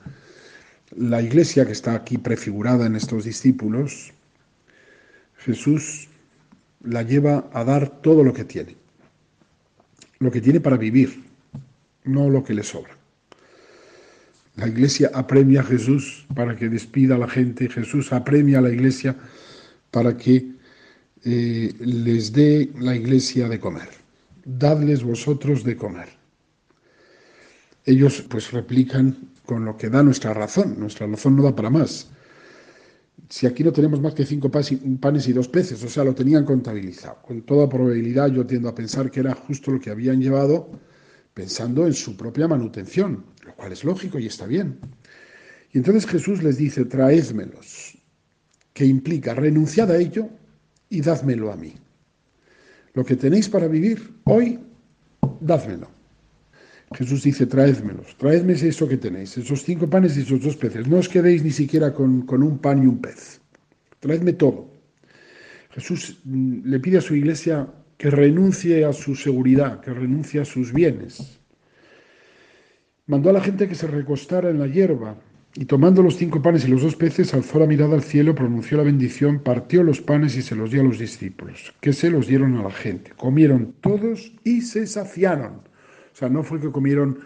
La 0.95 1.21
iglesia 1.21 1.65
que 1.65 1.73
está 1.73 1.93
aquí 1.93 2.17
prefigurada 2.17 2.85
en 2.85 2.95
estos 2.95 3.25
discípulos, 3.25 4.13
Jesús 5.37 6.07
la 6.83 7.03
lleva 7.03 7.49
a 7.51 7.65
dar 7.65 8.01
todo 8.01 8.23
lo 8.23 8.33
que 8.33 8.45
tiene, 8.45 8.77
lo 10.19 10.31
que 10.31 10.39
tiene 10.39 10.61
para 10.61 10.77
vivir, 10.77 11.23
no 12.05 12.29
lo 12.29 12.43
que 12.45 12.53
le 12.53 12.63
sobra. 12.63 12.94
La 14.55 14.67
iglesia 14.67 15.12
apremia 15.13 15.62
a 15.62 15.63
Jesús 15.63 16.25
para 16.33 16.55
que 16.55 16.69
despida 16.69 17.15
a 17.15 17.17
la 17.17 17.27
gente, 17.27 17.69
Jesús 17.69 18.13
apremia 18.13 18.59
a 18.59 18.62
la 18.62 18.69
iglesia 18.69 19.15
para 19.91 20.15
que 20.15 20.55
eh, 21.25 21.74
les 21.79 22.31
dé 22.31 22.71
la 22.79 22.95
iglesia 22.95 23.50
de 23.50 23.59
comer. 23.59 23.89
Dadles 24.45 25.03
vosotros 25.03 25.63
de 25.63 25.75
comer. 25.75 26.07
Ellos 27.83 28.24
pues 28.29 28.51
replican 28.51 29.29
con 29.45 29.65
lo 29.65 29.75
que 29.75 29.89
da 29.89 30.03
nuestra 30.03 30.33
razón. 30.33 30.79
Nuestra 30.79 31.05
razón 31.05 31.35
no 31.35 31.43
da 31.43 31.55
para 31.55 31.69
más. 31.69 32.09
Si 33.29 33.47
aquí 33.47 33.63
no 33.63 33.74
tenemos 33.74 34.00
más 34.01 34.13
que 34.13 34.25
cinco 34.25 34.50
panes 34.51 35.27
y 35.27 35.33
dos 35.33 35.47
peces, 35.47 35.83
o 35.83 35.89
sea, 35.89 36.03
lo 36.03 36.13
tenían 36.13 36.45
contabilizado. 36.45 37.17
Con 37.24 37.41
toda 37.41 37.67
probabilidad 37.67 38.31
yo 38.31 38.45
tiendo 38.45 38.69
a 38.69 38.75
pensar 38.75 39.12
que 39.12 39.19
era 39.19 39.33
justo 39.33 39.71
lo 39.71 39.79
que 39.79 39.89
habían 39.89 40.21
llevado 40.21 40.69
pensando 41.36 41.86
en 41.86 41.94
su 41.94 42.15
propia 42.15 42.48
manutención, 42.48 43.25
lo 43.46 43.54
cual 43.56 43.74
es 43.74 43.84
lógico 43.84 44.18
y 44.18 44.25
está 44.25 44.48
bien. 44.48 44.80
Y 45.74 45.77
entonces 45.77 46.08
Jesús 46.08 46.42
les 46.42 46.58
dice, 46.58 46.86
traédmelos, 46.86 47.98
que 48.74 48.86
implica 48.86 49.36
renunciad 49.36 49.92
a 49.92 49.98
ello 49.98 50.30
y 50.89 51.01
dádmelo 51.01 51.51
a 51.51 51.58
mí. 51.58 51.74
Lo 52.94 53.04
que 53.04 53.18
tenéis 53.18 53.50
para 53.50 53.68
vivir 53.68 54.01
hoy, 54.24 54.58
dádmelo. 55.42 55.89
Jesús 56.94 57.24
dice, 57.24 57.46
traédmelos, 57.46 58.15
traédme 58.15 58.54
eso 58.54 58.88
que 58.88 58.96
tenéis, 58.96 59.38
esos 59.38 59.62
cinco 59.63 59.89
panes 59.89 60.15
y 60.15 60.22
esos 60.22 60.42
dos 60.42 60.56
peces. 60.56 60.88
No 60.88 61.00
os 61.00 61.10
quedéis 61.10 61.44
ni 61.44 61.51
siquiera 61.51 61.94
con, 61.94 62.22
con 62.22 62.44
un 62.44 62.60
pan 62.60 62.82
y 62.82 62.88
un 62.88 63.00
pez. 63.00 63.42
Traedme 64.00 64.32
todo. 64.34 64.70
Jesús 65.72 66.18
mm, 66.24 66.62
le 66.63 66.80
pide 66.80 67.00
a 67.00 67.01
su 67.01 67.13
iglesia 67.13 67.68
que 67.97 68.09
renuncie 68.09 68.85
a 68.85 68.93
su 68.93 69.15
seguridad, 69.15 69.79
que 69.81 69.93
renuncie 69.93 70.41
a 70.41 70.45
sus 70.45 70.73
bienes. 70.73 71.39
Mandó 73.07 73.29
a 73.29 73.33
la 73.33 73.41
gente 73.41 73.67
que 73.67 73.75
se 73.75 73.87
recostara 73.87 74.49
en 74.49 74.59
la 74.59 74.67
hierba, 74.67 75.17
Y 75.57 75.63
tomando 75.63 76.03
los 76.03 76.17
cinco 76.17 76.41
panes 76.41 76.65
y 76.65 76.67
los 76.67 76.81
dos 76.81 76.97
peces, 76.97 77.33
alzó 77.33 77.59
la 77.59 77.65
mirada 77.65 77.95
al 77.95 78.03
cielo, 78.03 78.35
pronunció 78.35 78.75
la 78.75 78.83
bendición, 78.83 79.39
partió 79.39 79.83
los 79.83 80.01
panes 80.01 80.35
y 80.35 80.41
se 80.41 80.53
los 80.53 80.69
dio 80.69 80.81
a 80.81 80.83
los 80.83 80.99
discípulos, 80.99 81.73
que 81.79 81.93
se 81.93 82.09
los 82.09 82.27
dieron 82.27 82.57
a 82.57 82.63
la 82.63 82.71
gente. 82.71 83.11
Comieron 83.15 83.73
todos 83.79 84.33
y 84.43 84.59
se 84.59 84.85
saciaron. 84.85 85.61
O 86.13 86.15
sea, 86.17 86.27
no 86.27 86.43
fue 86.43 86.59
que 86.59 86.71
comieron 86.71 87.19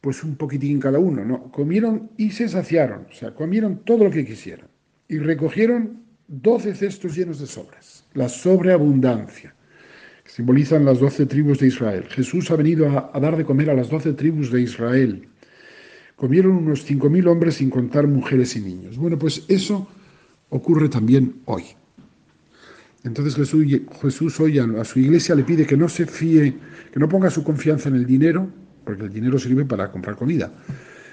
pues 0.00 0.24
un 0.24 0.34
poquitín 0.34 0.80
cada 0.80 0.98
uno, 0.98 1.24
no, 1.24 1.52
comieron 1.52 2.10
y 2.16 2.30
se 2.30 2.48
saciaron, 2.48 3.06
o 3.08 3.12
sea, 3.12 3.34
comieron 3.34 3.84
todo 3.84 4.04
lo 4.04 4.10
que 4.10 4.24
quisieron. 4.24 4.68
Y 5.06 5.18
recogieron 5.18 6.02
doce 6.26 6.74
cestos 6.74 7.14
llenos 7.14 7.38
de 7.38 7.46
sobras, 7.46 8.06
la 8.14 8.28
sobreabundancia. 8.28 9.54
Simbolizan 10.34 10.84
las 10.84 11.00
doce 11.00 11.26
tribus 11.26 11.58
de 11.58 11.66
Israel. 11.68 12.04
Jesús 12.08 12.50
ha 12.50 12.56
venido 12.56 12.88
a, 12.88 13.10
a 13.12 13.20
dar 13.20 13.36
de 13.36 13.44
comer 13.44 13.70
a 13.70 13.74
las 13.74 13.90
doce 13.90 14.12
tribus 14.12 14.50
de 14.50 14.62
Israel 14.62 15.28
Comieron 16.20 16.52
unos 16.52 16.86
5.000 16.86 17.26
hombres 17.28 17.54
sin 17.54 17.70
contar 17.70 18.06
mujeres 18.06 18.54
y 18.54 18.60
niños. 18.60 18.98
Bueno, 18.98 19.18
pues 19.18 19.42
eso 19.48 19.88
ocurre 20.50 20.90
también 20.90 21.36
hoy. 21.46 21.64
Entonces 23.04 23.34
Jesús, 23.36 23.64
Jesús 24.02 24.38
hoy 24.38 24.58
a, 24.58 24.84
su 24.84 24.98
iglesia 24.98 25.34
le 25.34 25.44
pide 25.44 25.64
que 25.64 25.78
no 25.78 25.88
se 25.88 26.04
fíe, 26.04 26.58
que 26.92 27.00
no 27.00 27.08
ponga 27.08 27.30
su 27.30 27.42
confianza 27.42 27.88
en 27.88 27.94
el 27.94 28.04
dinero, 28.04 28.50
porque 28.84 29.04
el 29.04 29.10
dinero 29.10 29.38
sirve 29.38 29.64
para 29.64 29.90
comprar 29.90 30.14
comida, 30.14 30.52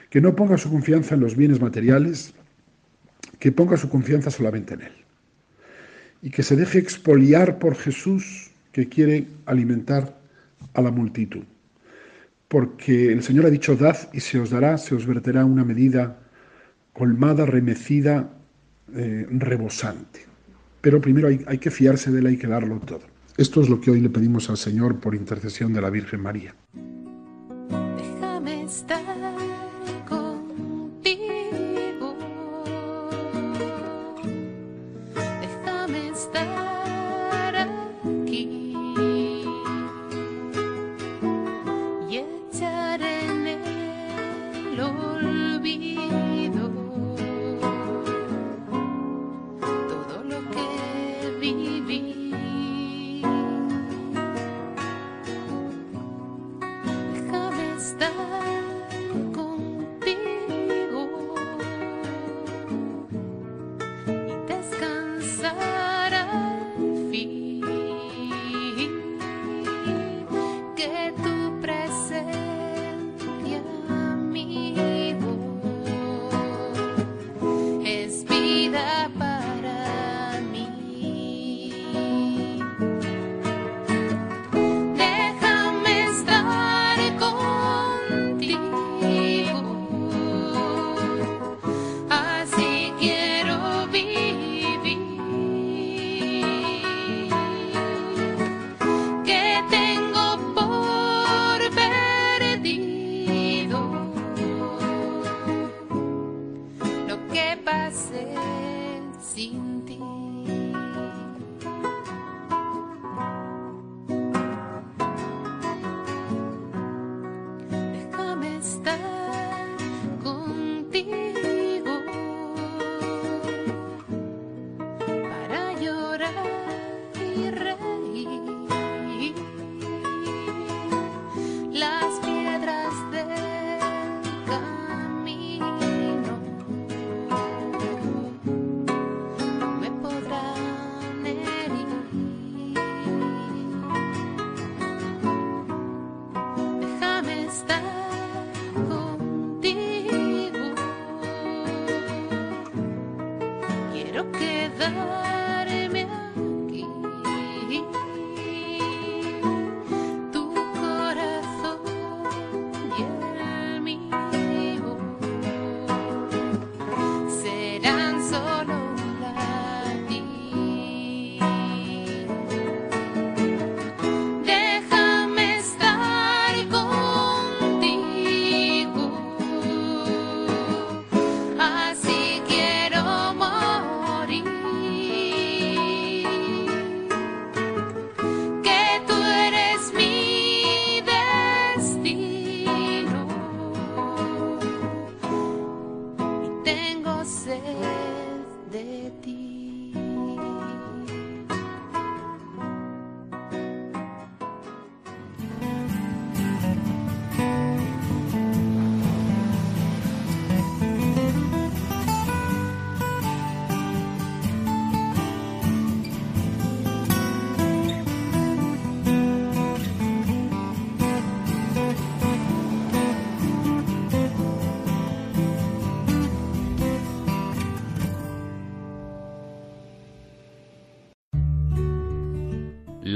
que 0.10 0.20
no 0.20 0.36
ponga 0.36 0.58
su 0.58 0.70
confianza 0.70 1.16
en 1.16 1.22
los 1.22 1.38
bienes 1.38 1.62
materiales, 1.62 2.34
que 3.40 3.54
ponga 3.54 3.78
su 3.78 3.88
confianza 3.88 4.30
solamente 4.30 4.74
en 4.74 4.82
Él. 4.82 4.94
Y 6.22 6.32
que 6.32 6.44
se 6.44 6.58
deje 6.58 6.80
expoliar 6.80 7.60
por 7.60 7.76
Jesús 7.76 8.47
que 8.78 8.88
quiere 8.88 9.28
alimentar 9.46 10.04
a 10.74 10.82
la 10.82 10.92
multitud 10.92 11.44
porque 12.48 13.12
el 13.12 13.24
Señor 13.24 13.46
ha 13.46 13.50
dicho, 13.50 13.76
dad 13.76 13.98
y 14.14 14.20
se 14.20 14.40
os 14.40 14.50
dará, 14.50 14.78
se 14.78 14.96
os 14.96 15.06
verterá 15.06 15.44
una 15.46 15.66
medida 15.66 16.18
colmada, 16.94 17.46
remecida, 17.46 18.30
eh, 18.96 19.28
rebosante. 19.30 20.22
Pero 20.82 21.02
primero 21.02 21.28
hay, 21.28 21.44
hay 21.48 21.58
que 21.58 21.72
fiarse 21.72 22.12
de 22.12 22.20
él, 22.20 22.28
hay 22.28 22.38
que 22.38 22.48
darlo 22.48 22.80
todo. 22.80 23.02
Esto 23.36 23.62
es 23.62 23.70
lo 23.70 23.82
que 23.82 23.92
hoy 23.92 24.00
le 24.00 24.10
pedimos 24.10 24.50
al 24.50 24.58
Señor 24.58 25.00
por 25.00 25.14
intercesión 25.14 25.74
de 25.74 25.82
la 25.82 25.90
Virgen 25.90 26.22
María. 26.22 26.56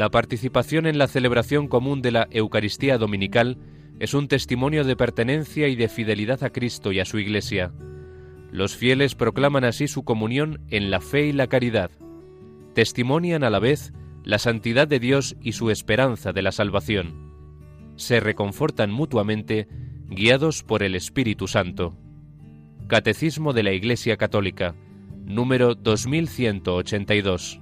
La 0.02 0.10
participación 0.10 0.88
en 0.88 0.98
la 0.98 1.08
celebración 1.08 1.68
común 1.68 2.02
de 2.02 2.10
la 2.10 2.28
Eucaristía 2.32 2.98
Dominical 2.98 3.60
es 4.00 4.16
un 4.16 4.28
testimonio 4.28 4.84
de 4.84 4.96
pertenencia 4.96 5.68
y 5.68 5.76
de 5.76 5.90
fidelidad 5.90 6.44
a 6.44 6.50
Cristo 6.50 6.92
y 6.92 7.00
a 7.00 7.06
su 7.06 7.20
Iglesia. 7.20 7.72
Los 8.52 8.76
fieles 8.76 9.14
proclaman 9.14 9.64
así 9.64 9.88
su 9.88 10.04
comunión 10.04 10.60
en 10.72 10.90
la 10.90 11.02
fe 11.02 11.28
y 11.28 11.34
la 11.34 11.46
caridad. 11.46 11.92
Testimonian 12.74 13.44
a 13.44 13.52
la 13.52 13.60
vez 13.60 13.94
la 14.24 14.40
santidad 14.40 14.88
de 14.88 15.00
Dios 15.00 15.36
y 15.40 15.52
su 15.52 15.70
esperanza 15.70 16.34
de 16.34 16.42
la 16.42 16.52
salvación. 16.52 17.94
Se 17.96 18.20
reconfortan 18.20 18.90
mutuamente, 18.90 19.68
guiados 20.08 20.64
por 20.64 20.82
el 20.82 20.96
Espíritu 20.96 21.48
Santo. 21.48 21.96
Catecismo 22.88 23.54
de 23.54 23.62
la 23.62 23.74
Iglesia 23.74 24.18
Católica, 24.18 24.74
número 25.26 25.76
2182. 25.76 27.62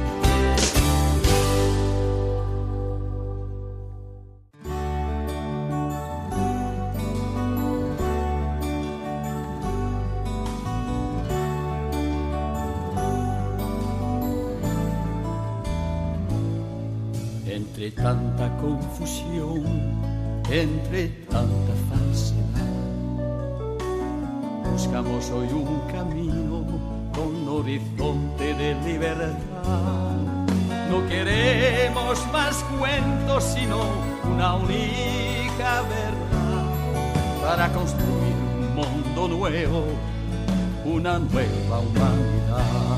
Nueva 41.19 41.79
humanidad. 41.79 42.97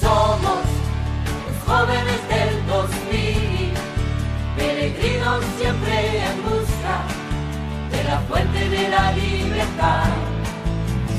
Somos 0.00 0.64
los 1.46 1.58
jóvenes 1.64 2.20
del 2.28 2.66
2000, 2.66 3.72
peregrinos 4.56 5.44
siempre 5.58 6.24
en 6.26 6.42
busca 6.42 6.96
de 7.92 8.04
la 8.04 8.18
fuente 8.28 8.68
de 8.68 8.88
la 8.88 9.12
libertad. 9.12 10.10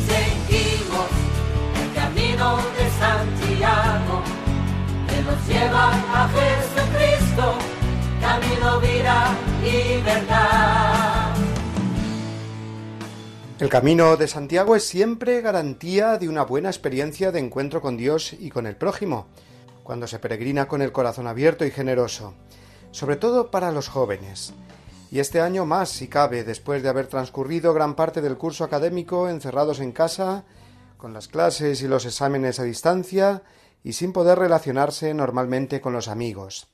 Seguimos 0.10 1.10
el 1.82 1.94
camino 1.94 2.58
de 2.78 2.86
Santiago, 3.00 4.22
que 5.08 5.22
nos 5.22 5.48
lleva 5.48 5.92
a 6.14 6.30
Jesucristo, 6.36 7.58
camino, 8.20 8.80
vida 8.82 9.28
y 9.64 10.02
verdad. 10.02 10.75
El 13.58 13.70
camino 13.70 14.18
de 14.18 14.28
Santiago 14.28 14.76
es 14.76 14.86
siempre 14.86 15.40
garantía 15.40 16.18
de 16.18 16.28
una 16.28 16.44
buena 16.44 16.68
experiencia 16.68 17.32
de 17.32 17.40
encuentro 17.40 17.80
con 17.80 17.96
Dios 17.96 18.34
y 18.34 18.50
con 18.50 18.68
el 18.68 18.76
prójimo, 18.76 19.28
cuando 19.82 20.08
se 20.08 20.20
peregrina 20.20 20.68
con 20.68 20.82
el 20.82 20.92
corazón 20.92 21.26
abierto 21.26 21.64
y 21.64 21.72
generoso, 21.72 22.34
sobre 22.92 23.16
todo 23.16 23.52
para 23.52 23.72
los 23.72 23.88
jóvenes. 23.88 24.54
Y 25.10 25.20
este 25.20 25.40
año 25.40 25.66
más, 25.66 25.88
si 25.88 26.10
cabe, 26.10 26.44
después 26.44 26.84
de 26.84 26.90
haber 26.90 27.08
transcurrido 27.08 27.74
gran 27.74 27.96
parte 27.96 28.20
del 28.20 28.36
curso 28.36 28.66
académico 28.66 29.30
encerrados 29.30 29.80
en 29.80 29.94
casa, 29.94 30.44
con 30.98 31.14
las 31.14 31.30
clases 31.30 31.82
y 31.82 31.88
los 31.88 32.06
exámenes 32.06 32.60
a 32.60 32.64
distancia 32.64 33.42
y 33.86 33.94
sin 33.94 34.12
poder 34.12 34.38
relacionarse 34.38 35.14
normalmente 35.14 35.80
con 35.80 35.94
los 35.94 36.10
amigos. 36.10 36.68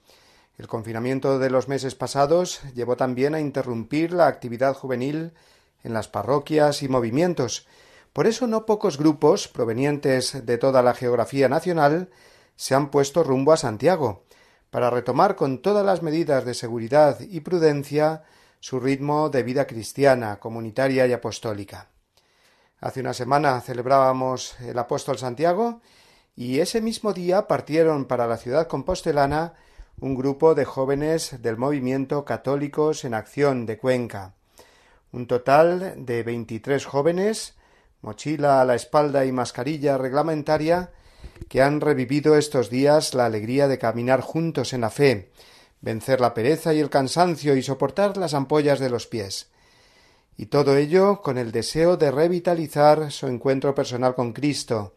El 0.58 0.66
confinamiento 0.66 1.38
de 1.38 1.52
los 1.52 1.68
meses 1.68 1.94
pasados 1.94 2.62
llevó 2.74 2.98
también 2.98 3.36
a 3.36 3.40
interrumpir 3.40 4.14
la 4.14 4.26
actividad 4.26 4.74
juvenil 4.74 5.34
en 5.84 5.94
las 5.94 6.08
parroquias 6.08 6.84
y 6.84 6.90
movimientos. 6.90 7.68
Por 8.14 8.28
eso 8.28 8.48
no 8.48 8.66
pocos 8.66 8.98
grupos, 8.98 9.48
provenientes 9.48 10.46
de 10.46 10.58
toda 10.58 10.82
la 10.82 10.94
geografía 10.94 11.48
nacional, 11.48 12.10
se 12.56 12.76
han 12.76 12.92
puesto 12.92 13.24
rumbo 13.24 13.54
a 13.54 13.58
Santiago, 13.58 14.26
para 14.70 14.90
retomar 14.90 15.36
con 15.36 15.62
todas 15.62 15.86
las 15.86 16.02
medidas 16.02 16.46
de 16.46 16.54
seguridad 16.54 17.20
y 17.22 17.42
prudencia 17.42 18.24
su 18.60 18.80
ritmo 18.80 19.30
de 19.30 19.44
vida 19.44 19.66
cristiana, 19.66 20.40
comunitaria 20.40 21.08
y 21.08 21.14
apostólica. 21.14 21.90
Hace 22.80 23.00
una 23.00 23.14
semana 23.14 23.60
celebrábamos 23.62 24.60
el 24.62 24.78
apóstol 24.78 25.18
Santiago 25.18 25.82
y 26.36 26.60
ese 26.60 26.82
mismo 26.82 27.14
día 27.14 27.48
partieron 27.48 28.06
para 28.06 28.28
la 28.28 28.38
ciudad 28.38 28.68
compostelana 28.68 29.54
un 30.00 30.16
grupo 30.16 30.56
de 30.56 30.66
jóvenes 30.66 31.42
del 31.42 31.58
movimiento 31.58 32.26
Católicos 32.26 33.06
en 33.06 33.14
Acción 33.14 33.66
de 33.66 33.78
Cuenca 33.78 34.36
un 35.12 35.28
total 35.28 36.06
de 36.06 36.24
veintitrés 36.24 36.86
jóvenes, 36.86 37.56
mochila 38.02 38.62
a 38.62 38.66
la 38.66 38.76
espalda 38.76 39.26
y 39.26 39.32
mascarilla 39.32 39.98
reglamentaria, 39.98 40.92
que 41.50 41.62
han 41.62 41.82
revivido 41.82 42.38
estos 42.38 42.70
días 42.70 43.14
la 43.14 43.26
alegría 43.26 43.68
de 43.68 43.78
caminar 43.78 44.22
juntos 44.22 44.74
en 44.74 44.82
la 44.82 44.90
fe, 44.90 45.32
vencer 45.82 46.22
la 46.22 46.34
pereza 46.34 46.74
y 46.74 46.80
el 46.80 46.90
cansancio 46.90 47.56
y 47.56 47.64
soportar 47.64 48.18
las 48.18 48.34
ampollas 48.34 48.80
de 48.80 48.90
los 48.90 49.08
pies. 49.08 49.50
Y 50.38 50.48
todo 50.48 50.76
ello 50.78 51.22
con 51.22 51.38
el 51.38 51.52
deseo 51.52 51.98
de 51.98 52.10
revitalizar 52.10 53.12
su 53.12 53.28
encuentro 53.28 53.76
personal 53.76 54.16
con 54.16 54.34
Cristo, 54.34 54.96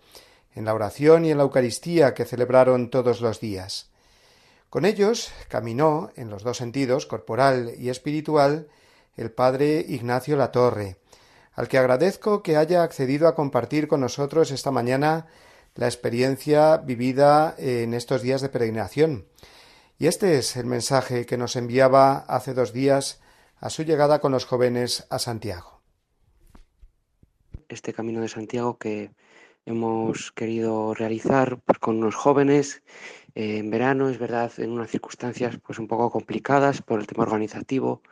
en 0.54 0.64
la 0.64 0.74
oración 0.74 1.24
y 1.24 1.32
en 1.32 1.38
la 1.38 1.42
Eucaristía 1.42 2.14
que 2.14 2.24
celebraron 2.24 2.88
todos 2.88 3.20
los 3.20 3.40
días. 3.40 3.90
Con 4.70 4.84
ellos 4.84 5.32
caminó, 5.48 6.10
en 6.16 6.30
los 6.30 6.42
dos 6.42 6.56
sentidos, 6.56 7.06
corporal 7.06 7.72
y 7.78 7.88
espiritual, 7.88 8.68
el 9.16 9.30
padre 9.30 9.84
Ignacio 9.88 10.36
Latorre, 10.36 10.96
al 11.52 11.68
que 11.68 11.78
agradezco 11.78 12.42
que 12.42 12.56
haya 12.56 12.82
accedido 12.82 13.28
a 13.28 13.34
compartir 13.34 13.88
con 13.88 14.00
nosotros 14.00 14.50
esta 14.50 14.70
mañana 14.70 15.26
la 15.74 15.86
experiencia 15.86 16.76
vivida 16.78 17.54
en 17.58 17.94
estos 17.94 18.22
días 18.22 18.40
de 18.40 18.48
peregrinación. 18.48 19.26
Y 19.98 20.06
este 20.06 20.38
es 20.38 20.56
el 20.56 20.66
mensaje 20.66 21.26
que 21.26 21.36
nos 21.36 21.56
enviaba 21.56 22.18
hace 22.28 22.54
dos 22.54 22.72
días 22.72 23.20
a 23.58 23.70
su 23.70 23.82
llegada 23.82 24.20
con 24.20 24.32
los 24.32 24.44
jóvenes 24.44 25.06
a 25.10 25.18
Santiago. 25.18 25.80
Este 27.68 27.92
camino 27.92 28.20
de 28.20 28.28
Santiago 28.28 28.78
que 28.78 29.10
hemos 29.66 30.32
querido 30.32 30.94
realizar 30.94 31.60
pues, 31.64 31.78
con 31.78 32.00
los 32.00 32.14
jóvenes 32.14 32.82
eh, 33.34 33.58
en 33.58 33.70
verano, 33.70 34.08
es 34.08 34.18
verdad, 34.18 34.52
en 34.58 34.70
unas 34.70 34.90
circunstancias 34.90 35.58
pues 35.64 35.78
un 35.78 35.88
poco 35.88 36.10
complicadas 36.10 36.82
por 36.82 37.00
el 37.00 37.06
tema 37.06 37.22
organizativo, 37.22 38.02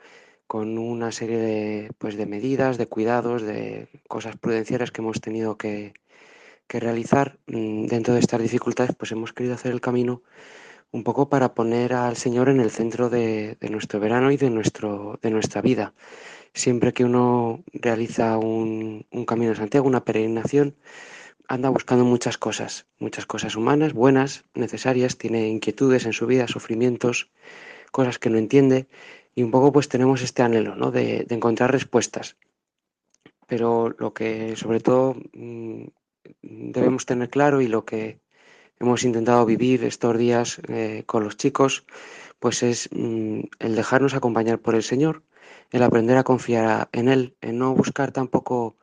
con 0.53 0.77
una 0.77 1.13
serie 1.13 1.39
de, 1.39 1.91
pues, 1.97 2.15
de 2.15 2.27
medidas, 2.27 2.77
de 2.77 2.87
cuidados, 2.87 3.41
de 3.41 3.89
cosas 4.07 4.37
prudenciales 4.37 4.91
que 4.91 5.01
hemos 5.01 5.19
tenido 5.23 5.57
que, 5.57 5.95
que 6.67 6.79
realizar 6.79 7.39
mm, 7.47 7.87
dentro 7.87 8.13
de 8.13 8.21
estas 8.21 8.43
dificultades, 8.43 8.95
pues 8.95 9.11
hemos 9.13 9.33
querido 9.33 9.55
hacer 9.55 9.73
el 9.73 9.81
camino 9.81 10.21
un 10.91 11.05
poco 11.05 11.31
para 11.31 11.55
poner 11.55 11.95
al 11.95 12.19
Señor 12.19 12.51
en 12.51 12.61
el 12.61 12.71
centro 12.71 13.09
de, 13.09 13.57
nuestro 13.71 13.99
verano 13.99 14.31
y 14.31 14.37
de, 14.37 14.51
nuestro, 14.51 15.19
de 15.23 15.31
nuestra 15.31 15.63
vida. 15.63 15.95
Siempre 16.53 16.93
que 16.93 17.07
uno 17.07 17.65
realiza 17.73 18.37
un, 18.37 19.07
un 19.11 19.25
camino 19.25 19.53
de 19.53 19.57
Santiago, 19.57 19.87
una 19.89 20.05
peregrinación, 20.05 20.77
anda 21.49 21.71
buscando 21.71 22.05
muchas 22.05 22.37
cosas, 22.37 22.85
muchas 22.99 23.25
cosas 23.25 23.57
humanas, 23.57 23.95
buenas, 23.95 24.45
necesarias, 24.53 25.17
tiene 25.17 25.49
inquietudes 25.49 26.05
en 26.05 26.13
su 26.13 26.27
vida, 26.27 26.47
sufrimientos, 26.47 27.31
cosas 27.91 28.19
que 28.19 28.29
no 28.29 28.37
entiende 28.37 28.87
y 29.35 29.43
un 29.43 29.51
poco 29.51 29.73
pues 29.73 29.89
tenemos 29.89 30.23
este 30.23 30.43
anhelo 30.43 30.77
¿no? 30.77 30.91
de, 30.91 31.27
encontrar 31.31 31.73
respuestas. 31.73 32.37
Pero 33.47 33.95
lo 33.99 34.13
que 34.15 34.57
sobre 34.57 34.81
todo 34.81 35.17
mm, 35.33 35.85
debemos 36.43 37.07
tener 37.07 37.29
claro 37.29 37.61
y 37.61 37.69
lo 37.69 37.85
que 37.85 38.21
hemos 38.79 39.05
intentado 39.05 39.45
vivir 39.47 39.85
estos 39.85 40.17
días 40.19 40.61
eh, 40.69 41.05
con 41.07 41.25
los 41.25 41.37
chicos, 41.37 41.85
pues 42.39 42.63
es 42.63 42.89
mm, 42.93 43.41
el 43.59 43.77
dejarnos 43.77 44.15
acompañar 44.15 44.59
por 44.59 44.75
el 44.75 44.83
Señor, 44.83 45.23
el 45.71 45.83
aprender 45.83 46.17
a 46.17 46.25
confiar 46.25 46.89
en 46.93 47.09
Él, 47.09 47.37
en 47.41 47.59
no 47.59 47.75
buscar 47.75 48.13
tampoco 48.13 48.77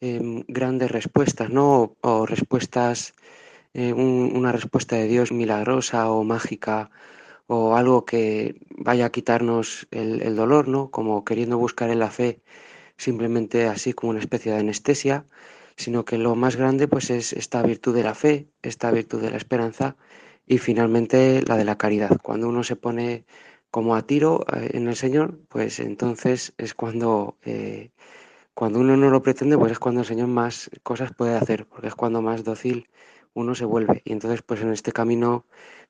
eh, 0.00 0.44
grandes 0.48 0.90
respuestas, 0.90 1.50
¿no? 1.50 1.82
O, 1.82 1.96
o 2.02 2.26
respuestas, 2.26 3.14
eh, 3.74 3.92
un, 3.92 4.32
una 4.34 4.52
respuesta 4.52 4.96
de 4.96 5.08
Dios 5.08 5.32
milagrosa 5.32 6.10
o 6.10 6.24
mágica 6.24 6.90
o 7.46 7.76
algo 7.76 8.04
que 8.04 8.56
vaya 8.78 9.06
a 9.06 9.10
quitarnos 9.10 9.86
el, 9.90 10.22
el, 10.22 10.36
dolor, 10.36 10.68
¿no? 10.68 10.90
Como 10.90 11.24
queriendo 11.24 11.58
buscar 11.58 11.90
en 11.90 11.98
la 12.00 12.10
fe 12.10 12.42
simplemente 12.96 13.66
así 13.66 13.92
como 13.92 14.10
una 14.10 14.20
especie 14.20 14.52
de 14.52 14.58
anestesia, 14.60 15.26
sino 15.76 16.04
que 16.04 16.18
lo 16.18 16.36
más 16.36 16.56
grande 16.56 16.88
pues 16.88 17.10
es 17.10 17.32
esta 17.32 17.62
virtud 17.62 17.94
de 17.94 18.04
la 18.04 18.14
fe, 18.14 18.48
esta 18.62 18.90
virtud 18.90 19.20
de 19.22 19.30
la 19.30 19.36
esperanza 19.36 19.96
y 20.46 20.58
finalmente 20.58 21.42
la 21.46 21.56
de 21.56 21.64
la 21.64 21.78
caridad. 21.78 22.18
Cuando 22.22 22.48
uno 22.48 22.64
se 22.64 22.76
pone 22.76 23.24
como 23.70 23.96
a 23.96 24.06
tiro 24.06 24.44
eh, 24.54 24.70
en 24.74 24.88
el 24.88 24.96
Señor, 24.96 25.40
pues 25.48 25.80
entonces 25.80 26.54
es 26.58 26.74
cuando 26.74 27.38
eh, 27.42 27.90
cuando 28.54 28.78
uno 28.80 28.96
no 28.96 29.10
lo 29.10 29.22
pretende, 29.22 29.58
pues 29.58 29.72
es 29.72 29.78
cuando 29.80 30.02
el 30.02 30.06
Señor 30.06 30.28
más 30.28 30.70
cosas 30.84 31.12
puede 31.12 31.34
hacer, 31.36 31.66
porque 31.66 31.88
es 31.88 31.94
cuando 31.96 32.22
más 32.22 32.44
dócil 32.44 32.88
uno 33.34 33.54
se 33.54 33.64
vuelve. 33.64 34.02
Y 34.04 34.12
entonces, 34.12 34.42
pues 34.42 34.60
en 34.62 34.72
este 34.72 34.92
camino 34.92 35.44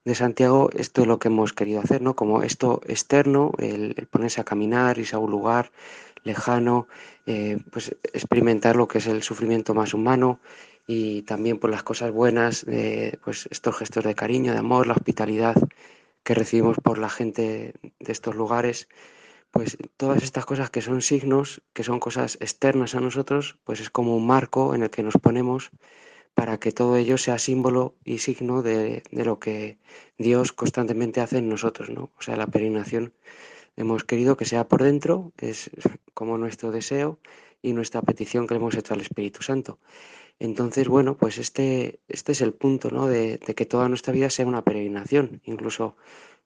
de 0.05 0.15
Santiago, 0.15 0.71
esto 0.75 1.03
es 1.03 1.07
lo 1.07 1.19
que 1.19 1.29
hemos 1.29 1.53
querido 1.53 1.81
hacer, 1.81 2.03
¿no? 2.03 2.15
Como 2.15 2.43
esto 2.43 2.81
externo, 2.87 3.53
el, 3.59 3.95
ponerse 4.11 4.41
a 4.41 4.45
caminar, 4.45 4.99
irse 4.99 5.17
a 5.17 5.19
un 5.19 5.31
lugar 5.31 5.71
lejano, 6.25 6.89
eh, 7.27 7.59
pues 7.71 7.95
experimentar 8.13 8.77
lo 8.77 8.89
que 8.89 8.99
es 8.99 9.07
el 9.07 9.23
sufrimiento 9.23 9.75
más 9.75 9.95
humano 9.95 10.41
y 10.87 11.23
también 11.23 11.57
por 11.57 11.71
pues, 11.71 11.73
las 11.73 11.83
cosas 11.83 12.13
buenas, 12.13 12.67
pues 13.25 13.49
estos 13.51 13.77
gestos 13.79 14.05
de 14.05 14.15
cariño, 14.15 14.53
de 14.53 14.59
amor, 14.59 14.87
la 14.87 14.95
hospitalidad 14.95 15.57
que 16.25 16.35
recibimos 16.35 16.79
por 16.79 16.99
la 16.99 17.11
gente 17.11 17.75
de 17.83 18.13
estos 18.13 18.35
lugares, 18.35 18.89
pues 19.51 19.77
todas 19.97 20.23
estas 20.23 20.47
cosas 20.47 20.71
que 20.71 20.83
son 20.83 21.01
signos, 21.01 21.63
que 21.75 21.85
son 21.85 22.01
cosas 22.01 22.37
externas 22.41 22.95
a 22.95 23.01
nosotros, 23.01 23.57
pues 23.65 23.81
es 23.81 23.89
como 23.89 24.17
un 24.17 24.27
marco 24.27 24.75
en 24.75 24.83
el 24.83 24.91
que 24.91 25.05
nos 25.05 25.15
ponemos 25.15 25.71
para 26.35 26.59
que 26.59 26.73
todo 26.73 26.97
ello 26.97 27.17
sea 27.17 27.39
símbolo 27.39 27.95
y 28.05 28.19
signo 28.19 28.63
de, 28.63 29.03
lo 29.11 29.39
que 29.39 29.79
Dios 30.19 30.53
constantemente 30.53 31.21
hace 31.21 31.39
en 31.39 31.49
nosotros, 31.49 31.91
¿no? 31.91 32.11
O 32.19 32.23
sea, 32.23 32.37
la 32.37 32.47
peregrinación 32.47 33.15
hemos 33.77 34.05
querido 34.05 34.37
que 34.37 34.45
sea 34.45 34.69
por 34.69 34.83
dentro, 34.83 35.33
es 35.39 35.71
como 36.13 36.39
nuestro 36.39 36.71
deseo 36.71 37.19
y 37.63 37.73
nuestra 37.73 38.03
petición 38.03 38.47
que 38.47 38.55
le 38.55 38.61
hemos 38.61 38.77
hecho 38.77 38.95
al 38.95 39.01
Espíritu 39.01 39.43
Santo. 39.43 39.79
Entonces, 40.41 40.89
bueno, 40.89 41.17
pues 41.17 41.39
este, 41.39 42.01
este 42.09 42.33
es 42.33 42.41
el 42.41 42.53
punto, 42.53 42.91
¿no? 42.91 43.07
De, 43.07 43.39
de, 43.39 43.55
que 43.55 43.67
toda 43.67 43.89
nuestra 43.89 44.13
vida 44.13 44.31
sea 44.31 44.47
una 44.47 44.63
peregrinación. 44.63 45.41
Incluso 45.45 45.97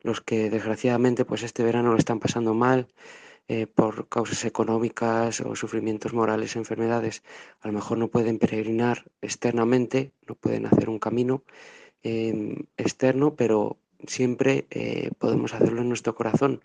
los 0.03 0.21
que 0.21 0.51
desgraciadamente, 0.51 1.25
pues 1.25 1.43
este 1.43 1.65
verano 1.65 1.93
lo 1.93 1.99
están 1.99 2.21
pasando 2.21 2.55
mal, 2.55 2.89
eh, 3.51 3.67
por 3.67 4.09
causas 4.09 4.45
económicas 4.45 5.41
o 5.41 5.57
sufrimientos 5.57 6.13
morales, 6.13 6.55
enfermedades, 6.55 7.23
a 7.63 7.69
lo 7.69 7.73
mejor 7.73 7.97
no 7.97 8.09
pueden 8.09 8.39
peregrinar 8.39 9.07
externamente, 9.23 10.13
no 10.29 10.35
pueden 10.35 10.67
hacer 10.67 10.91
un 10.91 10.99
camino 10.99 11.43
em, 12.03 12.67
externo, 12.77 13.35
pero 13.37 13.79
siempre 14.07 14.67
eh, 14.71 15.11
podemos 15.19 15.55
hacerlo 15.55 15.81
en 15.81 15.89
nuestro 15.89 16.15
corazón. 16.15 16.63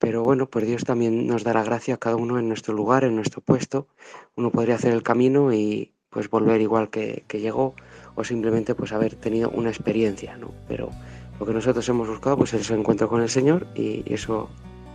Pero 0.00 0.24
bueno, 0.24 0.50
pues 0.50 0.66
Dios 0.66 0.82
también 0.82 1.28
nos 1.28 1.44
dará 1.44 1.62
gracia 1.62 1.94
a 1.94 1.98
cada 1.98 2.16
uno 2.16 2.36
en 2.38 2.48
nuestro 2.48 2.74
lugar, 2.74 3.04
en 3.04 3.14
nuestro 3.14 3.40
puesto. 3.40 3.86
Uno 4.34 4.50
podría 4.50 4.74
hacer 4.74 4.92
el 4.94 5.04
camino 5.04 5.52
y 5.52 5.92
pues 6.10 6.28
volver 6.28 6.60
igual 6.60 6.90
que, 6.90 7.24
que 7.28 7.40
llegó 7.40 7.76
o 8.16 8.24
simplemente 8.24 8.74
pues 8.74 8.92
haber 8.92 9.14
tenido 9.14 9.50
una 9.50 9.70
experiencia, 9.70 10.36
¿no? 10.36 10.52
Pero 10.66 10.90
lo 11.38 11.46
que 11.46 11.52
nosotros 11.52 11.88
hemos 11.88 12.08
buscado 12.08 12.36
pues 12.38 12.52
es 12.54 12.68
el 12.70 12.80
encuentro 12.80 13.08
con 13.08 13.22
el 13.22 13.28
Señor 13.28 13.68
y 13.76 14.02
eso 14.12 14.50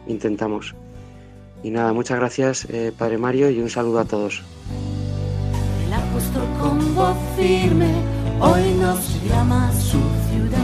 intentamos. 0.08 0.76
Y 1.64 1.72
nada, 1.72 1.92
muchas 1.94 2.20
gracias, 2.20 2.66
eh, 2.66 2.94
Padre 2.98 3.18
Mario, 3.18 3.50
y 3.50 3.60
un 3.60 3.70
saludo 3.70 4.00
a 4.00 4.06
todos. 4.06 4.44
El 5.86 5.94
apóstol 5.94 6.44
con 6.60 6.96
voz 6.96 7.18
firme 7.36 7.92
hoy 8.40 8.74
nos 8.80 9.24
llama 9.24 9.70
a 9.70 9.74
su 9.74 10.00
ciudad, 10.30 10.58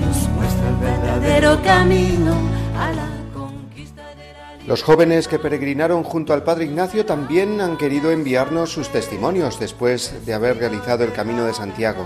nos 0.00 0.28
muestra 0.30 0.68
el 0.68 0.76
verdadero 0.76 1.62
camino 1.62 2.34
a 2.76 2.92
la 2.92 3.08
conquista 3.32 4.02
de 4.08 4.32
la 4.58 4.64
Los 4.66 4.82
jóvenes 4.82 5.28
que 5.28 5.38
peregrinaron 5.38 6.02
junto 6.02 6.32
al 6.32 6.42
Padre 6.42 6.64
Ignacio 6.64 7.06
también 7.06 7.60
han 7.60 7.76
querido 7.76 8.10
enviarnos 8.10 8.72
sus 8.72 8.88
testimonios 8.88 9.60
después 9.60 10.26
de 10.26 10.34
haber 10.34 10.58
realizado 10.58 11.04
el 11.04 11.12
Camino 11.12 11.44
de 11.44 11.54
Santiago. 11.54 12.04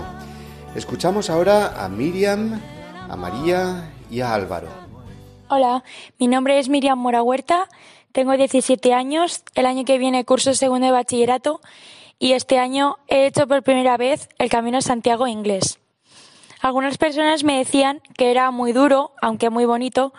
Escuchamos 0.75 1.29
ahora 1.29 1.83
a 1.83 1.89
Miriam, 1.89 2.59
a 3.09 3.15
María 3.15 3.91
y 4.09 4.21
a 4.21 4.33
Álvaro. 4.33 4.82
Hola, 5.55 5.83
mi 6.17 6.25
nombre 6.25 6.57
es 6.57 6.67
Miriam 6.67 6.97
Mora 6.97 7.21
Huerta, 7.21 7.69
tengo 8.11 8.35
17 8.35 8.91
años, 8.91 9.43
el 9.53 9.67
año 9.67 9.85
que 9.85 9.99
viene 9.99 10.25
curso 10.25 10.55
segundo 10.55 10.87
de 10.87 10.91
bachillerato 10.91 11.61
y 12.17 12.31
este 12.31 12.57
año 12.57 12.97
he 13.07 13.27
hecho 13.27 13.47
por 13.47 13.61
primera 13.61 13.95
vez 13.95 14.29
el 14.39 14.49
Camino 14.49 14.81
Santiago 14.81 15.27
inglés. 15.27 15.77
Algunas 16.59 16.97
personas 16.97 17.43
me 17.43 17.59
decían 17.59 18.01
que 18.17 18.31
era 18.31 18.49
muy 18.49 18.71
duro, 18.71 19.11
aunque 19.21 19.51
muy 19.51 19.65
bonito, 19.65 20.11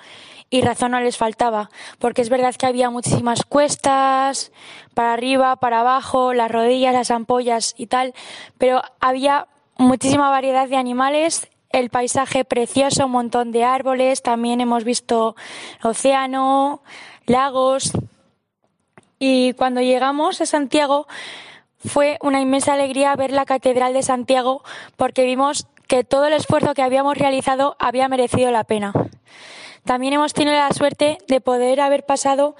y 0.51 0.61
razón 0.61 0.93
no 0.93 1.01
les 1.01 1.17
faltaba, 1.17 1.69
porque 1.99 2.23
es 2.23 2.29
verdad 2.29 2.55
que 2.55 2.67
había 2.67 2.91
muchísimas 2.91 3.43
cuestas, 3.43 4.53
para 4.95 5.15
arriba, 5.15 5.57
para 5.57 5.81
abajo, 5.81 6.33
las 6.33 6.49
rodillas, 6.49 6.95
las 6.95 7.11
ampollas 7.11 7.75
y 7.77 7.89
tal, 7.89 8.15
pero 8.57 8.83
había 9.01 9.49
muchísima 9.79 10.31
variedad 10.31 10.69
de 10.69 10.77
animales 10.77 11.49
el 11.75 11.91
paisaje 11.91 12.45
precioso, 12.45 13.07
un 13.07 13.13
montón 13.13 13.51
de 13.51 13.65
árboles, 13.65 14.23
también 14.23 14.61
hemos 14.61 14.85
visto 14.85 15.35
océano, 15.83 16.83
lagos. 17.27 17.91
Y 19.19 19.55
cuando 19.55 19.81
llegamos 19.81 20.41
a 20.41 20.47
Santiago 20.47 21.09
fue 21.85 22.17
una 22.23 22.41
inmensa 22.41 22.75
alegría 22.75 23.17
ver 23.17 23.33
la 23.33 23.45
Catedral 23.45 23.93
de 23.93 24.05
Santiago 24.05 24.63
porque 24.97 25.25
vimos 25.25 25.67
que 25.89 26.05
todo 26.05 26.27
el 26.27 26.35
esfuerzo 26.35 26.75
que 26.75 26.83
habíamos 26.83 27.19
realizado 27.19 27.77
había 27.81 28.09
merecido 28.09 28.53
la 28.53 28.63
pena. 28.63 28.93
También 29.85 30.15
hemos 30.15 30.33
tenido 30.33 30.55
la 30.55 30.71
suerte 30.71 31.19
de 31.27 31.41
poder 31.41 31.81
haber 31.81 32.07
pasado 32.07 32.55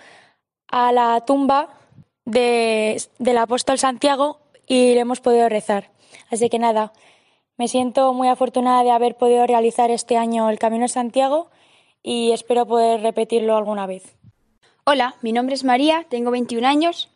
a 0.67 0.91
la 0.91 1.25
tumba 1.25 1.69
del 2.25 3.39
apóstol 3.39 3.79
Santiago 3.79 4.41
y 4.67 4.95
le 4.95 5.01
hemos 5.01 5.21
podido 5.21 5.49
rezar. 5.49 5.91
Así 6.31 6.51
que 6.51 6.59
nada, 6.59 6.93
me 7.57 7.69
siento 7.69 8.13
muy 8.13 8.29
afortunada 8.29 8.83
de 8.83 8.91
haber 8.91 9.17
podido 9.17 9.47
realizar 9.47 9.91
este 9.91 10.17
año 10.17 10.51
el 10.51 10.59
Camino 10.59 10.83
de 10.83 10.89
Santiago 10.89 11.51
y 12.03 12.33
espero 12.33 12.67
poder 12.67 13.01
repetirlo 13.01 13.57
alguna 13.57 13.87
vez. 13.87 14.17
Hola, 14.85 15.15
mi 15.23 15.33
nombre 15.33 15.55
es 15.55 15.65
María, 15.65 16.05
tengo 16.09 16.31
21 16.31 16.67
años, 16.67 17.11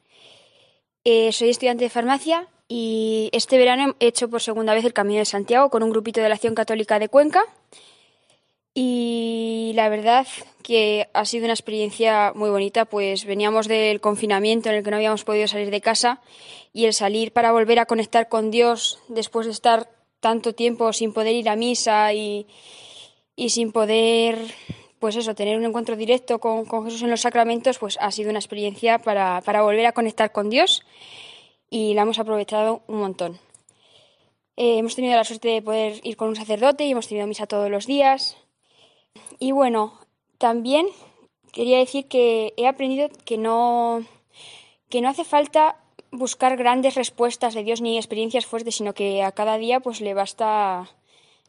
eh, 1.05 1.33
soy 1.33 1.51
estudiante 1.51 1.85
de 1.85 1.90
farmacia 1.90 2.48
y 2.68 3.31
este 3.33 3.59
verano 3.59 3.96
he 3.98 4.07
hecho 4.07 4.31
por 4.31 4.40
segunda 4.40 4.74
vez 4.74 4.85
el 4.85 4.92
Camino 4.92 5.18
de 5.18 5.24
Santiago 5.24 5.70
con 5.70 5.83
un 5.83 5.90
grupito 5.90 6.20
de 6.20 6.29
la 6.29 6.37
Acción 6.37 6.55
Católica 6.55 6.98
de 6.98 7.09
Cuenca 7.09 7.42
y 8.74 9.72
la 9.74 9.88
verdad 9.88 10.27
que 10.62 11.09
ha 11.14 11.24
sido 11.24 11.44
una 11.44 11.55
experiencia 11.55 12.33
muy 12.35 12.48
bonita, 12.48 12.85
pues 12.85 13.24
veníamos 13.24 13.66
del 13.66 14.01
confinamiento 14.01 14.68
en 14.68 14.77
el 14.77 14.85
que 14.85 14.90
no 14.90 14.96
habíamos 14.96 15.24
podido 15.24 15.48
salir 15.48 15.70
de 15.70 15.81
casa 15.81 16.20
y 16.72 16.85
el 16.85 16.94
salir 16.94 17.33
para 17.33 17.51
volver 17.51 17.81
a 17.81 17.87
conectar 17.87 18.29
con 18.29 18.51
Dios 18.51 19.01
después 19.09 19.46
de 19.46 19.53
estar 19.53 19.97
tanto 20.20 20.54
tiempo 20.54 20.92
sin 20.92 21.12
poder 21.12 21.35
ir 21.35 21.48
a 21.48 21.57
misa 21.57 22.12
y, 22.12 22.46
sin 23.48 23.72
poder, 23.72 24.38
pues 24.98 25.16
eso, 25.16 25.35
tener 25.35 25.57
un 25.59 25.64
encuentro 25.64 25.96
directo 25.96 26.38
con, 26.38 26.66
Jesús 26.85 27.02
en 27.02 27.11
los 27.11 27.20
sacramentos, 27.20 27.78
pues 27.78 27.98
ha 28.00 28.11
sido 28.11 28.31
una 28.31 28.38
experiencia 28.38 28.98
para, 28.98 29.40
volver 29.62 29.87
a 29.87 29.92
conectar 29.92 30.33
con 30.33 30.50
Dios 30.50 30.83
y 31.70 31.94
la 31.94 32.02
hemos 32.02 32.18
aprovechado 32.18 32.83
un 32.87 32.98
montón. 32.98 33.38
Eh, 34.57 34.78
hemos 34.78 34.96
tenido 34.96 35.14
la 35.14 35.24
suerte 35.24 35.48
de 35.48 35.62
poder 35.62 36.00
ir 36.02 36.16
con 36.16 36.28
un 36.28 36.37
sacerdote 36.37 36.85
y 36.85 36.90
hemos 36.90 37.07
tenido 37.07 37.28
misa 37.28 37.46
todos 37.46 37.70
los 37.70 37.87
días. 37.87 38.37
Y 39.38 39.52
bueno, 39.52 40.00
también 40.38 40.87
quería 41.52 41.78
decir 41.78 42.07
que 42.09 42.54
he 42.57 42.66
aprendido 42.66 43.09
que 43.24 43.38
no, 43.38 44.04
que 44.88 45.00
no 45.00 45.09
hace 45.09 45.24
falta 45.24 45.76
buscar 46.11 46.57
grandes 46.57 46.94
respuestas 46.94 47.55
de 47.55 47.64
Dios 47.64 47.81
ni 47.81 47.97
experiencias 47.97 48.47
fuertes, 48.47 48.77
sino 48.77 48.94
que 48.94 49.23
a 49.23 49.33
cada 49.33 49.59
día 49.59 49.81
pues 49.81 50.01
le 50.01 50.14
basta 50.14 50.88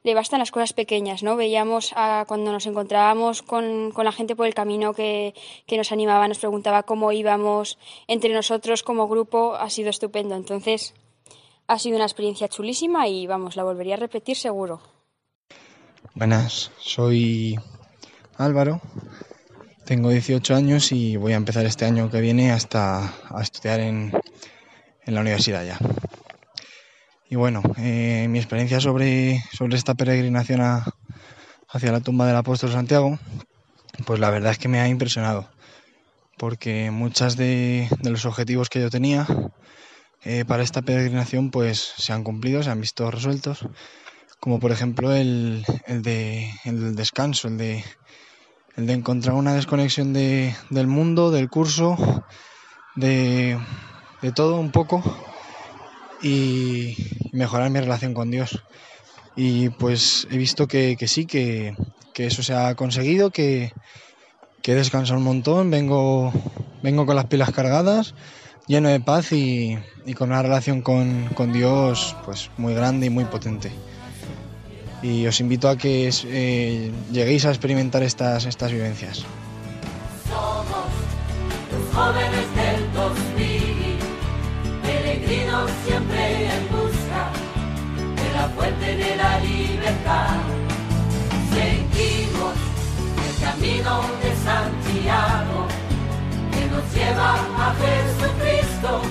le 0.04 0.14
bastan 0.14 0.40
las 0.40 0.52
cosas 0.52 0.72
pequeñas, 0.74 1.24
¿no? 1.24 1.36
Veíamos 1.36 1.92
a, 1.96 2.24
cuando 2.28 2.52
nos 2.52 2.66
encontrábamos 2.66 3.42
con, 3.42 3.92
con, 3.92 4.06
la 4.06 4.14
gente 4.14 4.36
por 4.36 4.48
el 4.48 4.54
camino 4.54 4.94
que, 4.94 5.34
que, 5.66 5.78
nos 5.78 5.92
animaba, 5.92 6.28
nos 6.28 6.40
preguntaba 6.40 6.84
cómo 6.84 7.12
íbamos 7.12 7.78
entre 8.08 8.34
nosotros 8.34 8.82
como 8.82 9.10
grupo, 9.10 9.56
ha 9.56 9.70
sido 9.70 9.90
estupendo. 9.90 10.36
Entonces, 10.36 10.94
ha 11.68 11.78
sido 11.78 11.98
una 11.98 12.06
experiencia 12.06 12.48
chulísima 12.48 13.08
y 13.08 13.28
vamos, 13.28 13.56
la 13.56 13.64
volvería 13.64 13.96
a 13.96 13.98
repetir 13.98 14.38
seguro. 14.38 14.80
Buenas, 16.16 16.72
soy 16.80 17.60
Álvaro, 18.38 18.82
tengo 19.90 20.12
18 20.12 20.54
años 20.54 20.92
y 20.92 21.18
voy 21.18 21.34
a 21.34 21.36
empezar 21.36 21.66
este 21.66 21.84
año 21.84 22.12
que 22.12 22.22
viene 22.22 22.52
hasta 22.52 23.12
a 23.28 23.42
estudiar 23.42 23.80
en, 23.80 24.14
en 25.04 25.16
la 25.16 25.22
universidad 25.22 25.66
ya. 25.66 25.80
Y 27.28 27.36
bueno, 27.36 27.64
eh, 27.80 28.28
mi 28.30 28.38
experiencia 28.38 28.80
sobre, 28.80 29.44
sobre 29.52 29.78
esta 29.78 29.96
peregrinación 29.96 30.62
hacia 30.62 31.92
la 31.92 32.02
tumba 32.02 32.28
del 32.28 32.36
apóstol 32.36 32.72
Santiago, 32.72 33.18
pues 34.06 34.20
la 34.20 34.30
verdad 34.30 34.52
es 34.52 34.60
que 34.60 34.68
me 34.68 34.80
ha 34.80 34.88
impresionado, 34.88 35.50
porque 36.38 36.92
muchas 36.92 37.36
de, 37.36 37.90
los 38.04 38.26
objetivos 38.26 38.70
que 38.70 38.82
yo 38.82 38.92
tenía 38.92 39.26
eh, 40.24 40.46
para 40.46 40.62
esta 40.62 40.84
peregrinación 40.84 41.50
pues 41.50 41.94
se 41.98 42.14
han 42.14 42.24
cumplido, 42.24 42.62
se 42.62 42.70
han 42.70 42.80
visto 42.80 43.10
resueltos, 43.10 43.68
como 44.40 44.60
por 44.60 44.72
ejemplo 44.72 45.16
el, 45.16 45.66
de, 45.88 46.48
el 46.64 46.80
del 46.80 46.96
descanso, 46.96 47.48
el 47.48 47.58
de, 47.58 47.84
el 48.80 48.88
de 48.88 48.94
encontrar 48.94 49.36
una 49.36 49.54
desconexión 49.56 50.14
de, 50.14 50.56
del 50.70 50.88
mundo, 50.88 51.32
del 51.32 51.50
curso, 51.50 51.98
de, 52.96 53.60
de 54.22 54.32
todo 54.32 54.58
un 54.58 54.72
poco 54.72 55.04
y 56.22 56.96
mejorar 57.34 57.70
mi 57.72 57.82
relación 57.82 58.14
con 58.14 58.32
Dios. 58.32 58.64
Y 59.36 59.68
pues 59.68 60.28
he 60.32 60.38
visto 60.38 60.66
que, 60.68 60.96
sí, 61.08 61.26
que, 61.26 61.76
eso 62.16 62.42
se 62.42 62.54
ha 62.54 62.74
conseguido, 62.76 63.32
que, 63.32 63.74
que 64.62 64.72
he 64.72 64.76
descansado 64.76 65.20
un 65.20 65.26
montón, 65.26 65.70
vengo, 65.70 66.32
vengo 66.82 67.06
con 67.06 67.18
las 67.18 67.26
pilas 67.26 67.52
cargadas, 67.52 68.16
lleno 68.68 68.88
de 68.88 69.02
paz 69.02 69.34
y, 69.34 69.78
con 70.18 70.32
una 70.32 70.42
relación 70.42 70.82
con, 70.82 71.28
con, 71.36 71.52
Dios 71.52 72.16
pues 72.24 72.50
muy 72.58 72.74
grande 72.74 73.08
y 73.08 73.10
muy 73.10 73.26
potente. 73.26 73.72
Y 75.02 75.26
os 75.28 75.40
invito 75.40 75.70
a 75.70 75.78
que 75.78 76.10
eh, 76.26 76.92
lleguéis 77.12 77.46
a 77.46 77.50
experimentar 77.50 78.04
estas, 78.04 78.46
estas 78.46 78.72
vivencias. 78.72 79.24
Somos 80.28 80.90
los 81.72 81.96
jóvenes 81.96 82.46
del 82.60 82.94
2000, 82.94 83.98
peregrinos 84.84 85.72
siempre 85.86 86.46
en 86.46 86.68
busca 86.68 87.32
de 88.22 88.34
la 88.36 88.50
fuente 88.50 88.98
de 88.98 89.16
la 89.16 89.40
libertad. 89.40 90.38
Seguimos 91.54 92.56
el 93.26 93.46
camino 93.46 94.02
de 94.22 94.36
Santiago 94.44 95.68
que 96.52 96.66
nos 96.68 96.94
lleva 96.94 97.36
a 97.36 97.76
Jesucristo, 97.80 99.02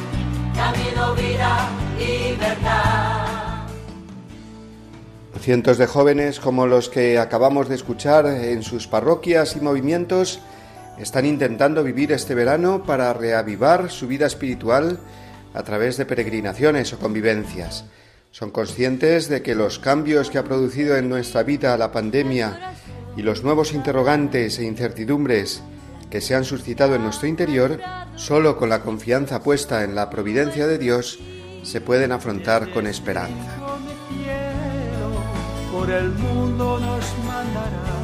camino, 0.55 1.15
vida 1.15 1.69
y 1.99 2.37
verdad. 2.37 3.18
Cientos 5.49 5.79
de 5.79 5.87
jóvenes 5.87 6.41
como 6.41 6.67
los 6.67 6.91
que 6.91 7.19
acabamos 7.19 7.71
de 7.71 7.75
escuchar 7.75 8.27
en 8.27 8.63
sus 8.63 8.87
parroquias 8.87 9.57
y 9.57 9.63
movimientos 9.63 10.41
están 10.99 11.25
intentando 11.25 11.83
vivir 11.83 12.13
este 12.13 12.35
verano 12.35 12.83
para 12.85 13.15
reavivar 13.15 13.91
su 13.91 14.07
vida 14.07 14.27
espiritual 14.27 14.99
a 15.55 15.63
través 15.63 15.97
de 15.97 16.05
peregrinaciones 16.05 16.93
o 16.93 16.99
convivencias. 16.99 17.87
Son 18.31 18.51
conscientes 18.51 19.31
de 19.31 19.41
que 19.41 19.55
los 19.55 19.79
cambios 19.79 20.29
que 20.29 20.37
ha 20.37 20.45
producido 20.45 20.99
en 20.99 21.09
nuestra 21.09 21.45
vida 21.45 21.79
la 21.79 21.93
pandemia 21.93 22.75
y 23.17 23.23
los 23.23 23.43
nuevos 23.43 23.73
interrogantes 23.73 24.59
e 24.59 24.65
incertidumbres 24.65 25.63
que 26.11 26.21
se 26.21 26.35
han 26.35 26.45
suscitado 26.45 26.95
en 26.95 27.05
nuestro 27.05 27.27
interior, 27.27 27.81
solo 28.17 28.59
con 28.59 28.69
la 28.69 28.83
confianza 28.83 29.43
puesta 29.43 29.83
en 29.83 29.95
la 29.95 30.11
providencia 30.11 30.67
de 30.67 30.77
Dios, 30.77 31.19
se 31.63 31.81
pueden 31.81 32.13
afrontar 32.13 32.71
con 32.71 32.87
esperanza. 32.87 33.68
Por 35.79 35.93
el 35.93 36.11
mundo 36.11 36.81
nos 36.81 37.05
mandará, 37.25 37.95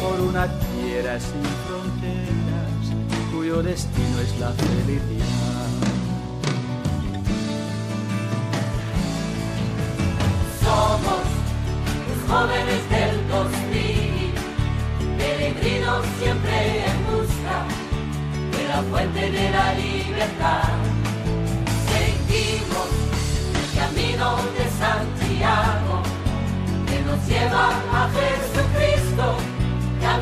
por 0.00 0.20
una 0.20 0.46
tierra 0.46 1.18
sin 1.18 1.42
fronteras, 1.66 2.84
cuyo 3.32 3.60
destino 3.60 4.20
es 4.20 4.38
la 4.38 4.52
felicidad. 4.52 5.26
Somos 10.62 11.24
jóvenes 12.28 12.88
del 12.88 13.28
2000, 13.30 14.34
peregrinos 15.18 16.06
siempre 16.20 16.84
en 16.86 16.96
de 18.52 18.68
la 18.68 18.82
fuente 18.84 19.30
de 19.32 19.50
la 19.50 19.74
libertad. 19.74 20.55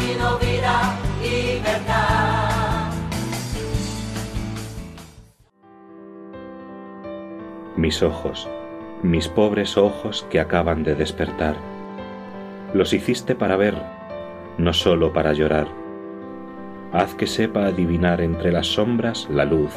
Camino, 0.04 0.38
vida 0.38 0.98
y 1.22 1.62
verdad. 1.62 2.92
Mis 7.76 8.02
ojos, 8.02 8.48
mis 9.02 9.28
pobres 9.28 9.76
ojos 9.76 10.26
que 10.30 10.40
acaban 10.40 10.84
de 10.84 10.94
despertar, 10.94 11.56
los 12.72 12.92
hiciste 12.92 13.34
para 13.34 13.56
ver, 13.56 13.74
no 14.58 14.72
solo 14.72 15.12
para 15.12 15.32
llorar. 15.32 15.68
Haz 16.92 17.14
que 17.14 17.26
sepa 17.26 17.66
adivinar 17.66 18.20
entre 18.20 18.52
las 18.52 18.68
sombras 18.68 19.28
la 19.28 19.44
luz, 19.44 19.72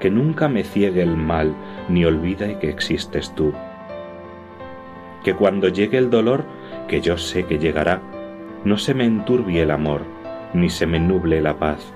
que 0.00 0.10
nunca 0.10 0.48
me 0.48 0.64
ciegue 0.64 1.02
el 1.02 1.16
mal 1.16 1.54
ni 1.88 2.04
olvide 2.04 2.58
que 2.58 2.70
existes 2.70 3.34
tú, 3.34 3.52
que 5.22 5.34
cuando 5.34 5.68
llegue 5.68 5.98
el 5.98 6.10
dolor, 6.10 6.44
que 6.88 7.02
yo 7.02 7.18
sé 7.18 7.44
que 7.44 7.58
llegará, 7.58 8.00
no 8.64 8.78
se 8.78 8.94
me 8.94 9.04
enturbie 9.04 9.62
el 9.62 9.70
amor, 9.70 10.02
ni 10.54 10.70
se 10.70 10.86
me 10.86 10.98
nuble 10.98 11.40
la 11.42 11.58
paz. 11.58 11.92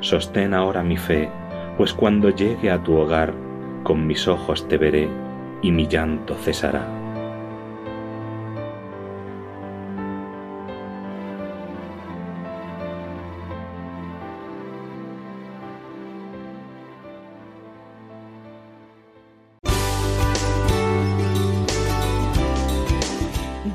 Sostén 0.00 0.54
ahora 0.54 0.82
mi 0.82 0.96
fe, 0.96 1.28
pues 1.76 1.92
cuando 1.92 2.30
llegue 2.30 2.70
a 2.70 2.82
tu 2.82 2.96
hogar, 2.96 3.34
con 3.82 4.06
mis 4.06 4.26
ojos 4.26 4.66
te 4.68 4.78
veré 4.78 5.08
y 5.62 5.70
mi 5.70 5.86
llanto 5.86 6.34
cesará. 6.34 6.96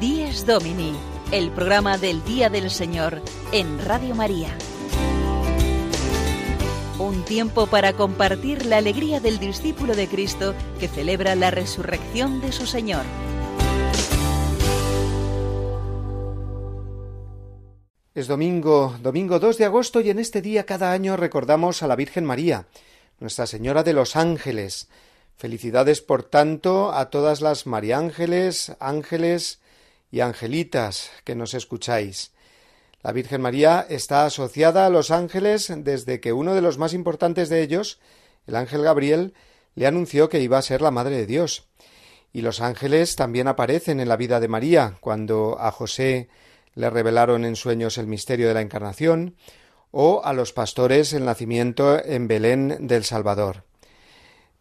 10 0.02 0.46
Domini, 0.48 0.91
el 1.32 1.50
programa 1.50 1.98
del 1.98 2.26
Día 2.26 2.50
del 2.50 2.70
Señor 2.70 3.22
en 3.54 3.80
Radio 3.86 4.16
María. 4.16 4.50
Un 7.00 7.24
tiempo 7.24 7.68
para 7.68 7.94
compartir 7.94 8.66
la 8.66 8.78
alegría 8.78 9.22
del 9.22 9.40
discípulo 9.40 9.96
de 9.96 10.10
Cristo 10.10 10.54
que 10.82 10.90
celebra 10.90 11.36
la 11.36 11.50
resurrección 11.50 12.42
de 12.42 12.52
su 12.52 12.66
Señor. 12.66 13.06
Es 18.14 18.28
domingo, 18.28 18.98
domingo 19.02 19.40
2 19.40 19.58
de 19.58 19.66
agosto 19.66 20.02
y 20.02 20.10
en 20.10 20.20
este 20.20 20.42
día 20.42 20.66
cada 20.66 20.92
año 20.92 21.16
recordamos 21.16 21.82
a 21.82 21.88
la 21.88 21.96
Virgen 21.96 22.26
María, 22.26 22.66
Nuestra 23.22 23.48
Señora 23.48 23.84
de 23.84 23.94
los 23.94 24.18
Ángeles. 24.18 24.90
Felicidades, 25.38 26.02
por 26.02 26.24
tanto, 26.24 26.92
a 26.92 27.10
todas 27.10 27.40
las 27.40 27.68
María 27.68 28.00
Ángeles, 28.00 28.76
ángeles 28.82 29.62
y 30.12 30.20
angelitas 30.20 31.10
que 31.24 31.36
nos 31.36 31.54
escucháis. 31.54 32.32
La 33.02 33.14
Virgen 33.14 33.42
María 33.42 33.86
está 33.90 34.26
asociada 34.26 34.86
a 34.86 34.90
los 34.90 35.10
ángeles 35.10 35.74
desde 35.76 36.20
que 36.20 36.34
uno 36.34 36.54
de 36.54 36.62
los 36.62 36.78
más 36.78 36.94
importantes 36.94 37.50
de 37.50 37.64
ellos, 37.64 38.00
el 38.46 38.56
ángel 38.56 38.84
Gabriel, 38.84 39.34
le 39.74 39.88
anunció 39.88 40.30
que 40.30 40.42
iba 40.42 40.58
a 40.58 40.62
ser 40.62 40.82
la 40.82 40.92
Madre 40.92 41.16
de 41.16 41.26
Dios. 41.26 41.68
Y 42.34 42.42
los 42.42 42.62
ángeles 42.62 43.16
también 43.16 43.48
aparecen 43.48 44.00
en 44.00 44.10
la 44.10 44.18
vida 44.18 44.40
de 44.40 44.48
María, 44.48 44.98
cuando 45.00 45.58
a 45.60 45.72
José 45.72 46.30
le 46.76 46.90
revelaron 46.90 47.44
en 47.44 47.56
sueños 47.56 47.98
el 47.98 48.08
misterio 48.08 48.48
de 48.48 48.54
la 48.54 48.62
Encarnación, 48.62 49.36
o 49.92 50.22
a 50.24 50.34
los 50.34 50.54
pastores 50.54 51.12
el 51.14 51.26
nacimiento 51.26 52.04
en 52.04 52.28
Belén 52.28 52.88
del 52.88 53.04
Salvador. 53.04 53.64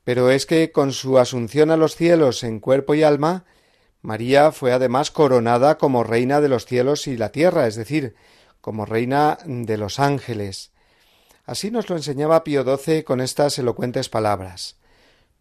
Pero 0.02 0.30
es 0.30 0.46
que 0.46 0.72
con 0.72 0.92
su 0.92 1.18
asunción 1.18 1.70
a 1.70 1.76
los 1.76 1.94
cielos 1.94 2.42
en 2.42 2.58
cuerpo 2.58 2.94
y 2.94 3.02
alma, 3.02 3.44
María 4.02 4.52
fue 4.52 4.72
además 4.72 5.10
coronada 5.10 5.76
como 5.76 6.04
reina 6.04 6.40
de 6.40 6.48
los 6.48 6.64
cielos 6.64 7.06
y 7.06 7.16
la 7.16 7.32
tierra, 7.32 7.66
es 7.66 7.76
decir, 7.76 8.14
como 8.60 8.86
reina 8.86 9.38
de 9.44 9.76
los 9.76 9.98
ángeles. 9.98 10.72
Así 11.44 11.70
nos 11.70 11.88
lo 11.90 11.96
enseñaba 11.96 12.44
Pío 12.44 12.64
XII 12.64 13.04
con 13.04 13.20
estas 13.20 13.58
elocuentes 13.58 14.08
palabras. 14.08 14.76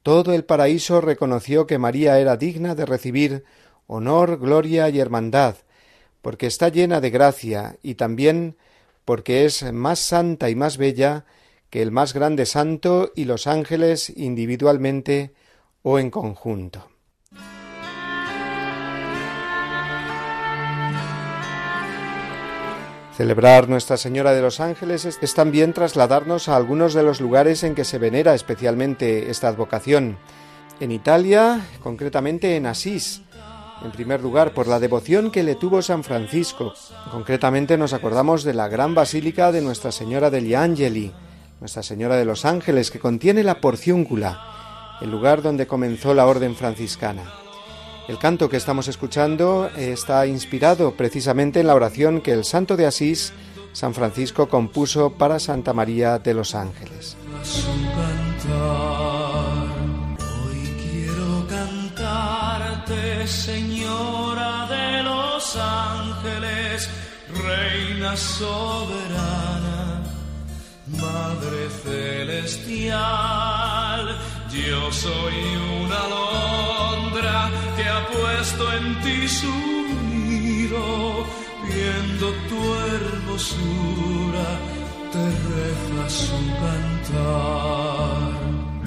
Todo 0.03 0.33
el 0.33 0.45
paraíso 0.45 1.01
reconoció 1.01 1.67
que 1.67 1.77
María 1.77 2.19
era 2.19 2.37
digna 2.37 2.75
de 2.75 2.85
recibir 2.85 3.43
honor, 3.87 4.39
gloria 4.39 4.89
y 4.89 4.99
hermandad, 4.99 5.55
porque 6.21 6.47
está 6.47 6.69
llena 6.69 7.01
de 7.01 7.09
gracia 7.09 7.77
y 7.81 7.95
también 7.95 8.57
porque 9.05 9.45
es 9.45 9.71
más 9.73 9.99
santa 9.99 10.49
y 10.49 10.55
más 10.55 10.77
bella 10.77 11.25
que 11.69 11.81
el 11.81 11.91
más 11.91 12.13
grande 12.13 12.45
santo 12.45 13.11
y 13.15 13.25
los 13.25 13.47
ángeles 13.47 14.09
individualmente 14.09 15.33
o 15.81 15.99
en 15.99 16.11
conjunto. 16.11 16.87
Celebrar 23.19 23.67
Nuestra 23.67 23.97
Señora 23.97 24.31
de 24.31 24.41
los 24.41 24.61
Ángeles 24.61 25.03
es, 25.03 25.33
también 25.33 25.73
trasladarnos 25.73 26.47
a 26.47 26.55
algunos 26.55 26.93
de 26.93 27.03
los 27.03 27.19
lugares 27.19 27.63
en 27.63 27.75
que 27.75 27.83
se 27.83 27.97
venera 27.97 28.33
especialmente 28.33 29.29
esta 29.29 29.49
advocación. 29.49 30.17
En 30.79 30.93
Italia, 30.93 31.67
concretamente 31.83 32.55
en 32.55 32.65
Asís, 32.65 33.21
en 33.83 33.91
primer 33.91 34.21
lugar 34.21 34.53
por 34.53 34.67
la 34.67 34.79
devoción 34.79 35.31
que 35.31 35.43
le 35.43 35.55
tuvo 35.55 35.81
San 35.81 36.05
Francisco. 36.05 36.73
Concretamente 37.11 37.77
nos 37.77 37.91
acordamos 37.91 38.45
de 38.45 38.53
la 38.53 38.69
gran 38.69 38.95
basílica 38.95 39.51
de 39.51 39.63
Nuestra 39.63 39.91
Señora 39.91 40.29
degli 40.29 40.53
Angeli, 40.53 41.11
Nuestra 41.59 41.83
Señora 41.83 42.15
de 42.15 42.23
los 42.23 42.45
Ángeles, 42.45 42.89
que 42.89 42.99
contiene 42.99 43.43
la 43.43 43.59
Porciúncula, 43.59 44.95
el 45.01 45.11
lugar 45.11 45.41
donde 45.41 45.67
comenzó 45.67 46.13
la 46.13 46.25
orden 46.25 46.55
franciscana. 46.55 47.48
El 48.09 48.17
canto 48.17 48.49
que 48.49 48.57
estamos 48.57 48.87
escuchando 48.87 49.69
está 49.77 50.25
inspirado 50.25 50.95
precisamente 50.95 51.59
en 51.59 51.67
la 51.67 51.75
oración 51.75 52.21
que 52.21 52.31
el 52.31 52.43
santo 52.43 52.75
de 52.75 52.87
Asís, 52.87 53.33
San 53.71 53.93
Francisco, 53.93 54.49
compuso 54.49 55.11
para 55.11 55.37
Santa 55.37 55.73
María 55.73 56.17
de 56.17 56.33
los 56.33 56.55
Ángeles. 56.55 57.15
Hoy 60.43 60.75
quiero 60.81 61.45
cantarte, 61.47 63.27
Señora 63.27 64.65
de 64.67 65.03
los 65.03 65.55
Ángeles, 65.55 66.89
Reina 67.29 68.17
soberana 68.17 70.01
Madre 70.87 71.69
celestial, 71.83 72.89
yo 74.49 74.91
soy 74.91 75.59
que 77.11 77.83
ha 77.89 78.07
puesto 78.07 78.73
en 78.73 79.01
ti 79.01 79.27
su 79.27 79.53
nido, 80.11 81.25
viendo 81.67 82.25
tu 82.49 82.59
hermosura, 82.93 84.47
te 85.11 85.25
reza 85.49 86.03
su 86.09 86.39
cantar. 86.61 88.31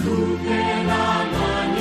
Luz 0.05 0.43
de 0.43 0.85
la 0.91 1.09
mañana, 1.37 1.72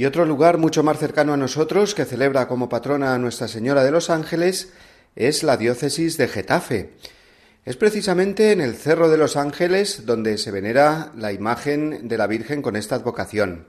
Y 0.00 0.06
otro 0.06 0.24
lugar 0.24 0.56
mucho 0.56 0.82
más 0.82 0.98
cercano 0.98 1.34
a 1.34 1.36
nosotros 1.36 1.94
que 1.94 2.06
celebra 2.06 2.48
como 2.48 2.70
patrona 2.70 3.12
a 3.12 3.18
Nuestra 3.18 3.48
Señora 3.48 3.84
de 3.84 3.90
los 3.90 4.08
Ángeles 4.08 4.72
es 5.14 5.42
la 5.42 5.58
diócesis 5.58 6.16
de 6.16 6.26
Getafe. 6.26 6.94
Es 7.66 7.76
precisamente 7.76 8.52
en 8.52 8.62
el 8.62 8.76
Cerro 8.76 9.10
de 9.10 9.18
los 9.18 9.36
Ángeles 9.36 10.06
donde 10.06 10.38
se 10.38 10.52
venera 10.52 11.12
la 11.18 11.32
imagen 11.32 12.08
de 12.08 12.16
la 12.16 12.26
Virgen 12.26 12.62
con 12.62 12.76
esta 12.76 12.94
advocación. 12.94 13.66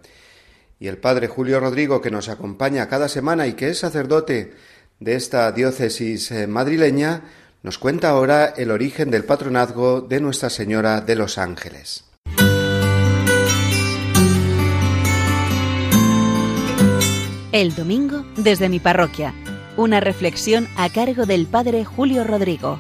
Y 0.80 0.88
el 0.88 1.00
padre 1.00 1.28
Julio 1.28 1.60
Rodrigo, 1.60 2.00
que 2.00 2.12
nos 2.12 2.30
acompaña 2.30 2.88
cada 2.88 3.10
semana 3.10 3.46
y 3.46 3.52
que 3.52 3.68
es 3.68 3.80
sacerdote 3.80 4.54
de 5.02 5.16
esta 5.16 5.52
diócesis 5.52 6.32
eh, 6.32 6.48
madrileña, 6.48 7.24
nos 7.62 7.78
cuenta 7.78 8.08
ahora 8.08 8.54
el 8.56 8.72
origen 8.72 9.12
del 9.12 9.26
patronazgo 9.26 10.00
de 10.00 10.22
Nuestra 10.22 10.50
Señora 10.50 11.02
de 11.02 11.16
los 11.18 11.38
Ángeles. 11.38 12.06
El 17.52 17.76
domingo 17.76 18.26
desde 18.38 18.70
mi 18.70 18.80
parroquia. 18.80 19.34
Una 19.76 19.99
reflexión 19.99 20.70
a 20.78 20.88
cargo 20.88 21.26
del 21.26 21.47
padre 21.47 21.84
Julio 21.84 22.24
Rodrigo. 22.24 22.80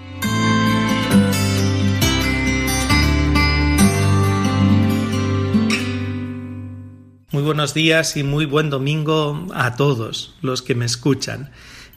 Muy 7.33 7.43
buenos 7.43 7.73
días 7.73 8.15
y 8.15 8.23
muy 8.23 8.45
buen 8.45 8.69
domingo 8.69 9.45
a 9.53 9.75
todos 9.75 10.35
los 10.41 10.61
que 10.61 10.73
me 10.73 10.85
escuchan. 10.85 11.51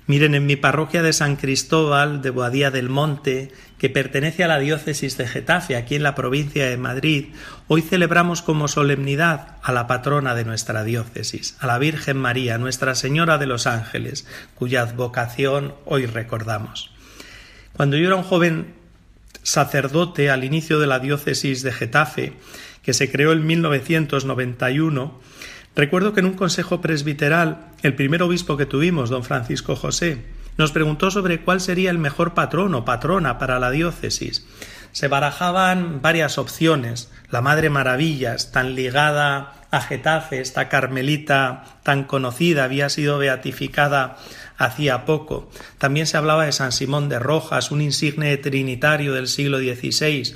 Miren, 0.07 0.35
en 0.35 0.45
mi 0.45 0.57
parroquia 0.57 1.03
de 1.03 1.15
San 1.15 1.37
Cristóbal 1.37 2.21
de 2.21 2.29
Boadía 2.29 2.71
del 2.71 2.91
Monte, 2.91 3.51
que 3.79 3.89
pertenece 3.89 4.45
a 4.45 4.49
la 4.49 4.59
diócesis 4.59 5.17
de 5.17 5.27
Getafe, 5.27 5.77
aquí 5.77 5.95
en 5.95 6.03
la 6.03 6.15
provincia 6.15 6.69
de 6.69 6.77
Madrid, 6.77 7.29
hoy 7.69 7.81
celebramos 7.81 8.43
como 8.43 8.69
solemnidad 8.69 9.57
a 9.63 9.73
la 9.73 9.87
patrona 9.87 10.35
de 10.35 10.45
nuestra 10.45 10.85
diócesis, 10.85 11.57
a 11.59 11.67
la 11.67 11.79
Virgen 11.79 12.19
María, 12.19 12.59
Nuestra 12.59 12.95
Señora 12.95 13.39
de 13.39 13.47
los 13.47 13.67
Ángeles, 13.67 14.27
cuya 14.55 14.83
advocación 14.83 15.75
hoy 15.87 16.05
recordamos. 16.05 16.91
Cuando 17.73 17.97
yo 17.97 18.07
era 18.07 18.17
un 18.17 18.25
joven 18.25 18.75
sacerdote 19.43 20.29
al 20.29 20.45
inicio 20.45 20.79
de 20.81 20.87
la 20.87 20.99
diócesis 20.99 21.63
de 21.63 21.73
Getafe, 21.73 22.35
que 22.83 22.93
se 22.93 23.11
creó 23.11 23.33
en 23.33 23.47
1991, 23.47 25.19
recuerdo 25.77 26.13
que 26.13 26.21
en 26.21 26.27
un 26.27 26.35
consejo 26.35 26.81
presbiteral, 26.81 27.67
el 27.83 27.95
primer 27.95 28.23
obispo 28.23 28.57
que 28.57 28.67
tuvimos, 28.67 29.11
don 29.11 29.25
Francisco 29.25 29.77
José, 29.77 30.25
nos 30.57 30.73
preguntó 30.73 31.11
sobre 31.11 31.41
cuál 31.41 31.61
sería 31.61 31.91
el 31.91 31.99
mejor 31.99 32.35
patrón 32.35 32.75
o 32.75 32.85
patrona 32.85 33.39
para 33.39 33.59
la 33.59 33.71
diócesis. 33.71 34.47
Se 34.93 35.09
barajaban 35.09 36.01
varias 36.01 36.39
opciones. 36.39 37.11
La 37.31 37.41
Madre 37.41 37.71
Maravillas, 37.71 38.53
tan 38.53 38.77
ligada 38.77 39.55
a 39.73 39.81
Getafe, 39.81 40.41
esta 40.41 40.69
carmelita 40.69 41.65
tan 41.83 42.05
conocida, 42.05 42.63
había 42.63 42.89
sido 42.89 43.19
beatificada 43.19 44.19
hacía 44.57 45.05
poco. 45.05 45.51
También 45.79 46.07
se 46.07 46.17
hablaba 46.17 46.47
de 46.47 46.53
San 46.53 46.73
Simón 46.73 47.09
de 47.09 47.19
Rojas, 47.19 47.71
un 47.71 47.83
insigne 47.83 48.37
trinitario 48.37 49.13
del 49.15 49.29
siglo 49.29 49.59
XVI, 49.59 50.35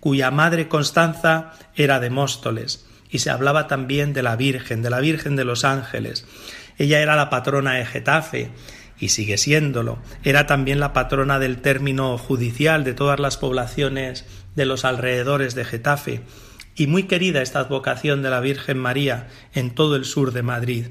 cuya 0.00 0.30
madre 0.30 0.68
Constanza 0.68 1.52
era 1.76 2.00
de 2.00 2.10
Móstoles, 2.10 2.84
y 3.12 3.18
se 3.18 3.30
hablaba 3.30 3.68
también 3.68 4.14
de 4.14 4.22
la 4.22 4.34
Virgen, 4.34 4.82
de 4.82 4.90
la 4.90 4.98
Virgen 4.98 5.36
de 5.36 5.44
los 5.44 5.64
Ángeles. 5.64 6.26
Ella 6.78 7.00
era 7.00 7.14
la 7.14 7.30
patrona 7.30 7.74
de 7.74 7.84
Getafe, 7.84 8.50
y 8.98 9.08
sigue 9.08 9.36
siéndolo. 9.36 9.98
Era 10.22 10.46
también 10.46 10.80
la 10.80 10.92
patrona 10.92 11.38
del 11.38 11.58
término 11.58 12.16
judicial 12.18 12.84
de 12.84 12.94
todas 12.94 13.20
las 13.20 13.36
poblaciones 13.36 14.24
de 14.54 14.64
los 14.64 14.84
alrededores 14.84 15.54
de 15.54 15.64
Getafe, 15.64 16.22
y 16.74 16.86
muy 16.86 17.02
querida 17.02 17.42
esta 17.42 17.60
advocación 17.60 18.22
de 18.22 18.30
la 18.30 18.40
Virgen 18.40 18.78
María 18.78 19.28
en 19.52 19.74
todo 19.74 19.96
el 19.96 20.06
sur 20.06 20.32
de 20.32 20.42
Madrid. 20.42 20.86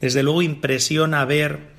Desde 0.00 0.22
luego 0.22 0.42
impresiona 0.42 1.24
ver 1.24 1.76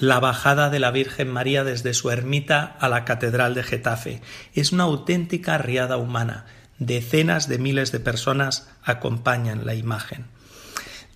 la 0.00 0.18
bajada 0.18 0.70
de 0.70 0.80
la 0.80 0.90
Virgen 0.90 1.28
María 1.28 1.62
desde 1.62 1.94
su 1.94 2.10
ermita 2.10 2.76
a 2.80 2.88
la 2.88 3.04
Catedral 3.04 3.54
de 3.54 3.62
Getafe. 3.62 4.20
Es 4.54 4.72
una 4.72 4.84
auténtica 4.84 5.56
riada 5.58 5.98
humana. 5.98 6.46
Decenas 6.78 7.48
de 7.48 7.58
miles 7.58 7.92
de 7.92 8.00
personas 8.00 8.68
acompañan 8.84 9.66
la 9.66 9.74
imagen. 9.74 10.26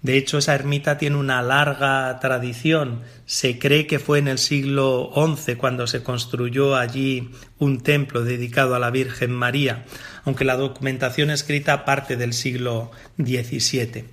De 0.02 0.16
hecho, 0.16 0.38
esa 0.38 0.56
ermita 0.56 0.98
tiene 0.98 1.16
una 1.16 1.42
larga 1.42 2.18
tradición. 2.18 3.02
Se 3.24 3.60
cree 3.60 3.86
que 3.86 4.00
fue 4.00 4.18
en 4.18 4.26
el 4.26 4.38
siglo 4.38 5.12
XI 5.14 5.54
cuando 5.54 5.86
se 5.86 6.02
construyó 6.02 6.74
allí 6.74 7.30
un 7.58 7.80
templo 7.82 8.24
dedicado 8.24 8.74
a 8.74 8.80
la 8.80 8.90
Virgen 8.90 9.30
María, 9.30 9.84
aunque 10.24 10.44
la 10.44 10.56
documentación 10.56 11.30
escrita 11.30 11.84
parte 11.84 12.16
del 12.16 12.32
siglo 12.32 12.90
XVII. 13.18 14.06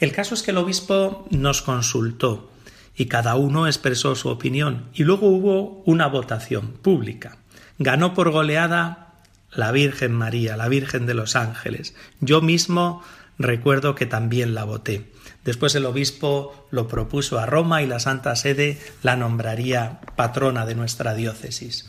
El 0.00 0.12
caso 0.12 0.34
es 0.34 0.42
que 0.42 0.50
el 0.50 0.58
obispo 0.58 1.26
nos 1.30 1.62
consultó 1.62 2.50
y 2.94 3.06
cada 3.06 3.34
uno 3.36 3.66
expresó 3.66 4.14
su 4.14 4.28
opinión 4.28 4.90
y 4.92 5.04
luego 5.04 5.28
hubo 5.28 5.82
una 5.86 6.06
votación 6.06 6.72
pública. 6.72 7.38
Ganó 7.78 8.12
por 8.12 8.30
goleada 8.30 9.09
la 9.52 9.72
Virgen 9.72 10.12
María, 10.12 10.56
la 10.56 10.68
Virgen 10.68 11.06
de 11.06 11.14
los 11.14 11.36
Ángeles. 11.36 11.94
Yo 12.20 12.40
mismo 12.40 13.02
recuerdo 13.38 13.94
que 13.94 14.06
también 14.06 14.54
la 14.54 14.64
voté. 14.64 15.10
Después 15.44 15.74
el 15.74 15.86
obispo 15.86 16.68
lo 16.70 16.86
propuso 16.86 17.38
a 17.38 17.46
Roma 17.46 17.82
y 17.82 17.86
la 17.86 17.98
Santa 17.98 18.36
Sede 18.36 18.78
la 19.02 19.16
nombraría 19.16 20.00
patrona 20.16 20.66
de 20.66 20.74
nuestra 20.74 21.14
diócesis. 21.14 21.88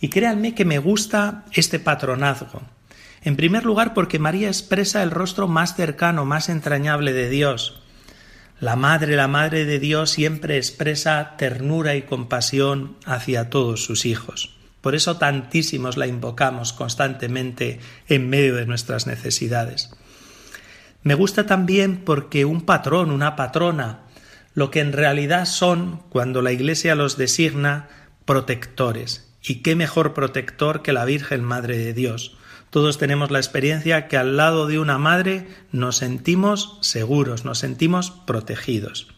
Y 0.00 0.08
créanme 0.08 0.54
que 0.54 0.64
me 0.64 0.78
gusta 0.78 1.44
este 1.52 1.80
patronazgo. 1.80 2.62
En 3.22 3.36
primer 3.36 3.64
lugar 3.64 3.92
porque 3.92 4.20
María 4.20 4.48
expresa 4.48 5.02
el 5.02 5.10
rostro 5.10 5.48
más 5.48 5.74
cercano, 5.74 6.24
más 6.24 6.48
entrañable 6.48 7.12
de 7.12 7.28
Dios. 7.28 7.82
La 8.60 8.76
Madre, 8.76 9.16
la 9.16 9.26
Madre 9.26 9.64
de 9.64 9.80
Dios 9.80 10.10
siempre 10.10 10.56
expresa 10.56 11.34
ternura 11.36 11.96
y 11.96 12.02
compasión 12.02 12.96
hacia 13.04 13.50
todos 13.50 13.84
sus 13.84 14.06
hijos. 14.06 14.55
Por 14.86 14.94
eso 14.94 15.16
tantísimos 15.16 15.96
la 15.96 16.06
invocamos 16.06 16.72
constantemente 16.72 17.80
en 18.06 18.28
medio 18.28 18.54
de 18.54 18.66
nuestras 18.66 19.08
necesidades. 19.08 19.90
Me 21.02 21.16
gusta 21.16 21.44
también 21.44 22.04
porque 22.04 22.44
un 22.44 22.60
patrón, 22.60 23.10
una 23.10 23.34
patrona, 23.34 24.02
lo 24.54 24.70
que 24.70 24.78
en 24.78 24.92
realidad 24.92 25.46
son, 25.46 26.04
cuando 26.08 26.40
la 26.40 26.52
Iglesia 26.52 26.94
los 26.94 27.16
designa, 27.16 27.88
protectores. 28.26 29.28
¿Y 29.42 29.56
qué 29.56 29.74
mejor 29.74 30.14
protector 30.14 30.82
que 30.82 30.92
la 30.92 31.04
Virgen 31.04 31.42
Madre 31.42 31.78
de 31.78 31.92
Dios? 31.92 32.36
Todos 32.70 32.96
tenemos 32.96 33.32
la 33.32 33.40
experiencia 33.40 34.06
que 34.06 34.16
al 34.16 34.36
lado 34.36 34.68
de 34.68 34.78
una 34.78 34.98
madre 34.98 35.48
nos 35.72 35.96
sentimos 35.96 36.78
seguros, 36.80 37.44
nos 37.44 37.58
sentimos 37.58 38.12
protegidos. 38.12 39.08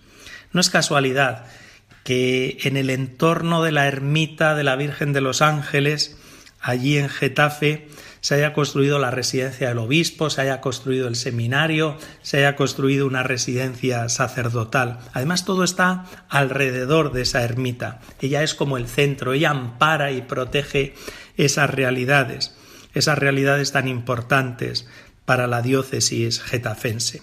No 0.51 0.63
es 0.63 0.71
casualidad 0.71 1.45
que 2.09 2.57
en 2.63 2.79
el 2.79 2.89
entorno 2.89 3.63
de 3.63 3.71
la 3.71 3.87
ermita 3.87 4.55
de 4.55 4.65
la 4.65 4.77
Virgen 4.77 5.13
de 5.13 5.21
los 5.21 5.43
Ángeles, 5.43 6.17
allí 6.59 6.97
en 6.97 7.11
Getafe, 7.11 7.87
se 8.23 8.37
haya 8.37 8.55
construido 8.55 8.99
la 8.99 9.11
residencia 9.11 9.69
del 9.69 9.77
obispo, 9.77 10.31
se 10.31 10.41
haya 10.41 10.63
construido 10.63 11.07
el 11.07 11.17
seminario, 11.17 11.99
se 12.23 12.39
haya 12.39 12.57
construido 12.57 13.07
una 13.07 13.25
residencia 13.25 14.09
sacerdotal. 14.09 15.01
Además, 15.13 15.45
todo 15.45 15.65
está 15.65 16.07
alrededor 16.31 17.13
de 17.13 17.21
esa 17.21 17.43
ermita. 17.43 18.01
Ella 18.23 18.43
es 18.43 18.55
como 18.55 18.79
el 18.79 18.89
centro, 18.89 19.35
ella 19.35 19.51
ampara 19.51 20.11
y 20.11 20.23
protege 20.23 20.95
esas 21.37 21.69
realidades, 21.69 22.57
esas 22.95 23.19
realidades 23.19 23.73
tan 23.73 23.87
importantes 23.87 24.89
para 25.27 25.47
la 25.47 25.61
diócesis 25.61 26.41
getafense. 26.41 27.21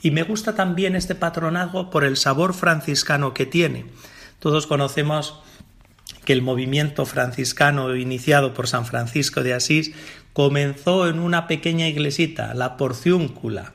Y 0.00 0.12
me 0.12 0.22
gusta 0.22 0.54
también 0.54 0.94
este 0.94 1.16
patronazgo 1.16 1.90
por 1.90 2.04
el 2.04 2.16
sabor 2.16 2.54
franciscano 2.54 3.34
que 3.34 3.46
tiene. 3.46 3.86
Todos 4.42 4.66
conocemos 4.66 5.38
que 6.24 6.32
el 6.32 6.42
movimiento 6.42 7.06
franciscano 7.06 7.94
iniciado 7.94 8.54
por 8.54 8.66
San 8.66 8.86
Francisco 8.86 9.44
de 9.44 9.54
Asís 9.54 9.92
comenzó 10.32 11.08
en 11.08 11.20
una 11.20 11.46
pequeña 11.46 11.86
iglesita, 11.86 12.52
la 12.52 12.76
Porciúncula, 12.76 13.72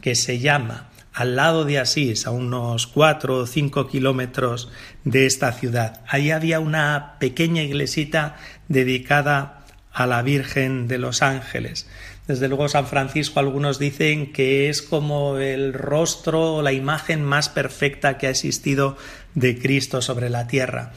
que 0.00 0.14
se 0.14 0.38
llama 0.38 0.88
al 1.12 1.34
lado 1.34 1.64
de 1.64 1.80
Asís, 1.80 2.28
a 2.28 2.30
unos 2.30 2.86
cuatro 2.86 3.38
o 3.38 3.46
cinco 3.48 3.88
kilómetros 3.88 4.70
de 5.02 5.26
esta 5.26 5.50
ciudad. 5.50 6.04
Allí 6.06 6.30
había 6.30 6.60
una 6.60 7.16
pequeña 7.18 7.62
iglesita 7.62 8.36
dedicada 8.68 9.64
a 9.92 10.06
la 10.06 10.22
Virgen 10.22 10.86
de 10.86 10.98
los 10.98 11.22
Ángeles. 11.22 11.88
Desde 12.28 12.48
luego 12.48 12.68
San 12.68 12.86
Francisco 12.86 13.38
algunos 13.38 13.78
dicen 13.78 14.32
que 14.32 14.70
es 14.70 14.80
como 14.80 15.38
el 15.38 15.74
rostro 15.74 16.54
o 16.54 16.62
la 16.62 16.72
imagen 16.72 17.22
más 17.22 17.48
perfecta 17.48 18.16
que 18.16 18.28
ha 18.28 18.30
existido 18.30 18.96
de 19.34 19.58
Cristo 19.58 20.02
sobre 20.02 20.30
la 20.30 20.46
tierra. 20.46 20.92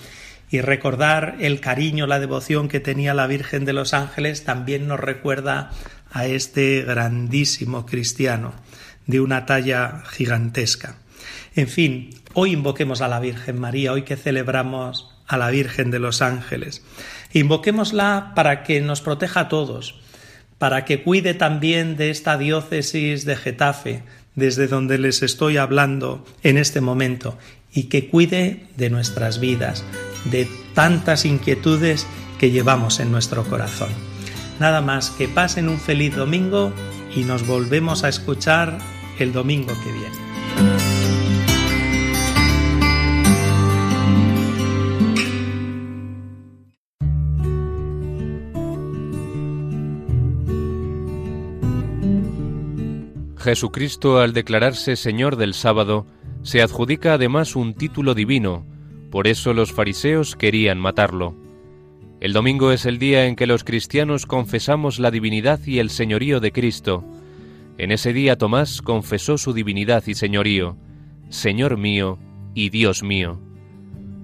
Y 0.49 0.61
recordar 0.61 1.35
el 1.39 1.59
cariño, 1.59 2.07
la 2.07 2.19
devoción 2.19 2.69
que 2.69 2.79
tenía 2.79 3.13
la 3.13 3.27
Virgen 3.27 3.65
de 3.65 3.73
los 3.73 3.93
Ángeles 3.93 4.45
también 4.45 4.87
nos 4.87 4.99
recuerda 4.99 5.71
a 6.11 6.25
este 6.25 6.83
grandísimo 6.83 7.85
cristiano 7.85 8.53
de 9.07 9.19
una 9.19 9.45
talla 9.45 10.03
gigantesca. 10.09 10.95
En 11.55 11.67
fin, 11.67 12.11
hoy 12.33 12.53
invoquemos 12.53 13.01
a 13.01 13.07
la 13.07 13.19
Virgen 13.19 13.59
María, 13.59 13.91
hoy 13.91 14.03
que 14.03 14.15
celebramos 14.15 15.09
a 15.27 15.37
la 15.37 15.49
Virgen 15.49 15.91
de 15.91 15.99
los 15.99 16.21
Ángeles. 16.21 16.83
Invoquémosla 17.33 18.33
para 18.35 18.63
que 18.63 18.79
nos 18.79 19.01
proteja 19.01 19.41
a 19.41 19.49
todos, 19.49 19.99
para 20.57 20.85
que 20.85 21.03
cuide 21.03 21.33
también 21.33 21.97
de 21.97 22.09
esta 22.09 22.37
diócesis 22.37 23.25
de 23.25 23.35
Getafe, 23.35 24.03
desde 24.35 24.67
donde 24.67 24.97
les 24.97 25.23
estoy 25.23 25.57
hablando 25.57 26.25
en 26.43 26.57
este 26.57 26.79
momento, 26.79 27.37
y 27.77 27.83
que 27.83 28.09
cuide 28.09 28.65
de 28.75 28.89
nuestras 28.89 29.39
vidas, 29.39 29.83
de 30.31 30.47
tantas 30.73 31.25
inquietudes 31.25 32.07
que 32.39 32.49
llevamos 32.49 32.99
en 32.99 33.11
nuestro 33.11 33.43
corazón. 33.43 33.89
Nada 34.59 34.81
más 34.81 35.11
que 35.11 35.27
pasen 35.27 35.69
un 35.69 35.77
feliz 35.77 36.15
domingo 36.15 36.73
y 37.15 37.19
nos 37.19 37.45
volvemos 37.45 38.03
a 38.03 38.09
escuchar 38.09 38.79
el 39.19 39.31
domingo 39.31 39.75
que 39.83 39.91
viene. 39.91 40.27
Jesucristo, 53.37 54.19
al 54.19 54.33
declararse 54.33 54.95
Señor 54.95 55.35
del 55.35 55.53
sábado, 55.53 56.07
se 56.47 56.61
adjudica 56.61 57.15
además 57.15 57.57
un 57.57 57.73
título 57.73 58.15
divino, 58.15 58.65
por 59.11 59.27
eso 59.27 59.53
los 59.53 59.73
fariseos 59.73 60.37
querían 60.37 60.79
matarlo. 60.79 61.35
El 62.21 62.31
domingo 62.31 62.71
es 62.71 62.85
el 62.85 62.99
día 62.99 63.25
en 63.25 63.35
que 63.35 63.47
los 63.47 63.65
cristianos 63.65 64.25
confesamos 64.25 64.97
la 64.97 65.11
divinidad 65.11 65.59
y 65.65 65.79
el 65.79 65.89
señorío 65.89 66.39
de 66.39 66.53
Cristo. 66.53 67.03
En 67.77 67.91
ese 67.91 68.13
día 68.13 68.37
Tomás 68.37 68.81
confesó 68.81 69.37
su 69.37 69.51
divinidad 69.51 70.07
y 70.07 70.13
señorío, 70.13 70.77
Señor 71.27 71.75
mío 71.75 72.17
y 72.53 72.69
Dios 72.69 73.03
mío. 73.03 73.41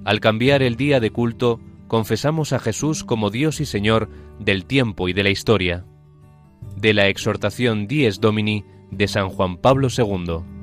Al 0.05 0.21
cambiar 0.21 0.63
el 0.63 0.77
día 0.77 1.01
de 1.01 1.11
culto, 1.11 1.59
confesamos 1.89 2.53
a 2.53 2.59
Jesús 2.59 3.03
como 3.03 3.31
Dios 3.31 3.59
y 3.59 3.65
Señor 3.65 4.07
del 4.39 4.63
tiempo 4.63 5.09
y 5.09 5.13
de 5.13 5.23
la 5.23 5.29
historia. 5.29 5.83
De 6.77 6.93
la 6.93 7.09
exhortación 7.09 7.85
Dies 7.85 8.21
Domini 8.21 8.63
de 8.91 9.09
San 9.09 9.27
Juan 9.27 9.57
Pablo 9.57 9.89
II. 9.89 10.62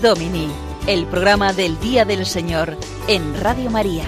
Domini, 0.00 0.48
el 0.86 1.06
programa 1.06 1.52
del 1.52 1.78
Día 1.80 2.04
del 2.04 2.24
Señor 2.24 2.76
en 3.08 3.40
Radio 3.40 3.68
María. 3.68 4.04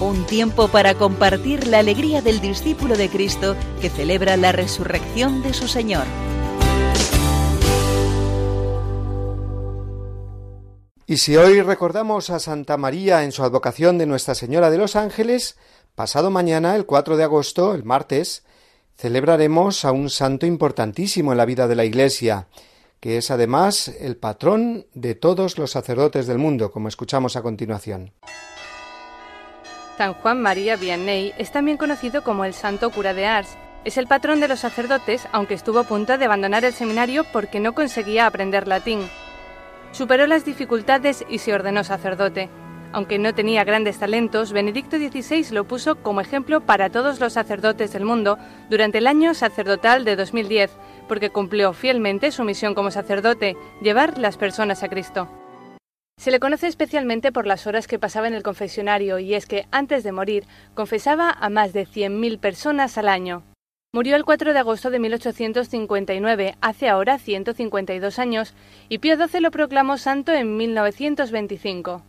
Un 0.00 0.24
tiempo 0.24 0.68
para 0.68 0.94
compartir 0.94 1.66
la 1.66 1.80
alegría 1.80 2.22
del 2.22 2.40
discípulo 2.40 2.96
de 2.96 3.10
Cristo 3.10 3.54
que 3.82 3.90
celebra 3.90 4.36
la 4.38 4.52
resurrección 4.52 5.42
de 5.42 5.52
su 5.52 5.68
Señor. 5.68 6.04
Y 11.06 11.18
si 11.18 11.36
hoy 11.36 11.60
recordamos 11.60 12.30
a 12.30 12.38
Santa 12.38 12.78
María 12.78 13.24
en 13.24 13.32
su 13.32 13.42
advocación 13.44 13.98
de 13.98 14.06
Nuestra 14.06 14.34
Señora 14.34 14.70
de 14.70 14.78
los 14.78 14.96
Ángeles, 14.96 15.58
pasado 15.94 16.30
mañana, 16.30 16.76
el 16.76 16.86
4 16.86 17.18
de 17.18 17.24
agosto, 17.24 17.74
el 17.74 17.84
martes, 17.84 18.42
celebraremos 18.96 19.84
a 19.84 19.92
un 19.92 20.08
santo 20.08 20.46
importantísimo 20.46 21.32
en 21.32 21.38
la 21.38 21.44
vida 21.44 21.68
de 21.68 21.74
la 21.74 21.84
Iglesia, 21.84 22.48
que 23.04 23.18
es 23.18 23.30
además 23.30 23.88
el 24.00 24.16
patrón 24.16 24.86
de 24.94 25.14
todos 25.14 25.58
los 25.58 25.72
sacerdotes 25.72 26.26
del 26.26 26.38
mundo, 26.38 26.72
como 26.72 26.88
escuchamos 26.88 27.36
a 27.36 27.42
continuación. 27.42 28.14
San 29.98 30.14
Juan 30.14 30.40
María 30.40 30.76
Vianney 30.76 31.34
es 31.36 31.52
también 31.52 31.76
conocido 31.76 32.24
como 32.24 32.46
el 32.46 32.54
Santo 32.54 32.88
Cura 32.88 33.12
de 33.12 33.26
Ars. 33.26 33.58
Es 33.84 33.98
el 33.98 34.06
patrón 34.06 34.40
de 34.40 34.48
los 34.48 34.60
sacerdotes, 34.60 35.28
aunque 35.32 35.52
estuvo 35.52 35.80
a 35.80 35.84
punto 35.84 36.16
de 36.16 36.24
abandonar 36.24 36.64
el 36.64 36.72
seminario 36.72 37.24
porque 37.30 37.60
no 37.60 37.74
conseguía 37.74 38.24
aprender 38.24 38.66
latín. 38.66 39.00
Superó 39.92 40.26
las 40.26 40.46
dificultades 40.46 41.26
y 41.28 41.40
se 41.40 41.52
ordenó 41.52 41.84
sacerdote. 41.84 42.48
Aunque 42.94 43.18
no 43.18 43.34
tenía 43.34 43.64
grandes 43.64 43.98
talentos, 43.98 44.52
Benedicto 44.52 44.98
XVI 44.98 45.52
lo 45.52 45.66
puso 45.66 45.96
como 45.96 46.20
ejemplo 46.20 46.60
para 46.60 46.90
todos 46.90 47.18
los 47.18 47.32
sacerdotes 47.32 47.92
del 47.92 48.04
mundo 48.04 48.38
durante 48.70 48.98
el 48.98 49.08
año 49.08 49.34
sacerdotal 49.34 50.04
de 50.04 50.14
2010, 50.14 50.70
porque 51.08 51.30
cumplió 51.30 51.72
fielmente 51.72 52.30
su 52.30 52.44
misión 52.44 52.72
como 52.72 52.92
sacerdote, 52.92 53.56
llevar 53.82 54.16
las 54.18 54.36
personas 54.36 54.84
a 54.84 54.88
Cristo. 54.88 55.28
Se 56.20 56.30
le 56.30 56.38
conoce 56.38 56.68
especialmente 56.68 57.32
por 57.32 57.48
las 57.48 57.66
horas 57.66 57.88
que 57.88 57.98
pasaba 57.98 58.28
en 58.28 58.34
el 58.34 58.44
confesionario 58.44 59.18
y 59.18 59.34
es 59.34 59.46
que, 59.46 59.66
antes 59.72 60.04
de 60.04 60.12
morir, 60.12 60.44
confesaba 60.74 61.30
a 61.32 61.50
más 61.50 61.72
de 61.72 61.88
100.000 61.88 62.38
personas 62.38 62.96
al 62.96 63.08
año. 63.08 63.42
Murió 63.92 64.14
el 64.14 64.24
4 64.24 64.52
de 64.52 64.58
agosto 64.60 64.90
de 64.90 65.00
1859, 65.00 66.54
hace 66.60 66.88
ahora 66.88 67.18
152 67.18 68.20
años, 68.20 68.54
y 68.88 68.98
Pío 68.98 69.16
XII 69.16 69.40
lo 69.40 69.50
proclamó 69.50 69.98
santo 69.98 70.30
en 70.30 70.56
1925. 70.56 72.04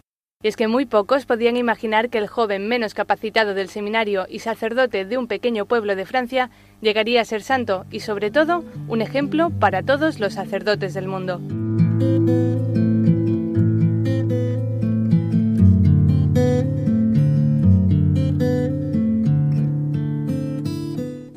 Y 0.45 0.47
es 0.47 0.57
que 0.57 0.67
muy 0.67 0.85
pocos 0.85 1.25
podían 1.25 1.57
imaginar 1.57 2.11
que 2.11 2.19
el 2.19 2.27
joven 2.27 2.67
menos 2.67 2.93
capacitado 2.93 3.55
del 3.55 3.67
seminario 3.67 4.27
y 4.29 4.37
sacerdote 4.37 5.03
de 5.03 5.17
un 5.17 5.25
pequeño 5.25 5.65
pueblo 5.65 5.95
de 5.95 6.05
Francia 6.05 6.51
llegaría 6.81 7.21
a 7.21 7.25
ser 7.25 7.41
santo 7.41 7.87
y, 7.89 8.01
sobre 8.01 8.29
todo, 8.29 8.63
un 8.87 9.01
ejemplo 9.01 9.49
para 9.49 9.81
todos 9.81 10.19
los 10.19 10.33
sacerdotes 10.33 10.93
del 10.93 11.07
mundo. 11.07 11.39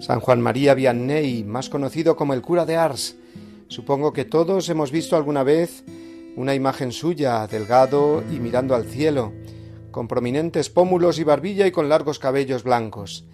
San 0.00 0.20
Juan 0.20 0.42
María 0.42 0.74
Vianney, 0.74 1.44
más 1.44 1.70
conocido 1.70 2.14
como 2.14 2.34
el 2.34 2.42
cura 2.42 2.66
de 2.66 2.76
Ars. 2.76 3.16
Supongo 3.68 4.12
que 4.12 4.26
todos 4.26 4.68
hemos 4.68 4.92
visto 4.92 5.16
alguna 5.16 5.44
vez 5.44 5.82
una 6.38 6.54
imagen 6.54 6.92
suya, 6.92 7.44
delgado 7.48 8.22
y 8.30 8.38
mirando 8.38 8.76
al 8.76 8.84
cielo, 8.84 9.32
con 9.90 10.06
prominentes 10.06 10.70
pómulos 10.70 11.18
y 11.18 11.24
barbilla 11.24 11.66
y 11.66 11.72
con 11.72 11.88
largos 11.88 12.20
cabellos 12.20 12.62
blancos. 12.62 13.24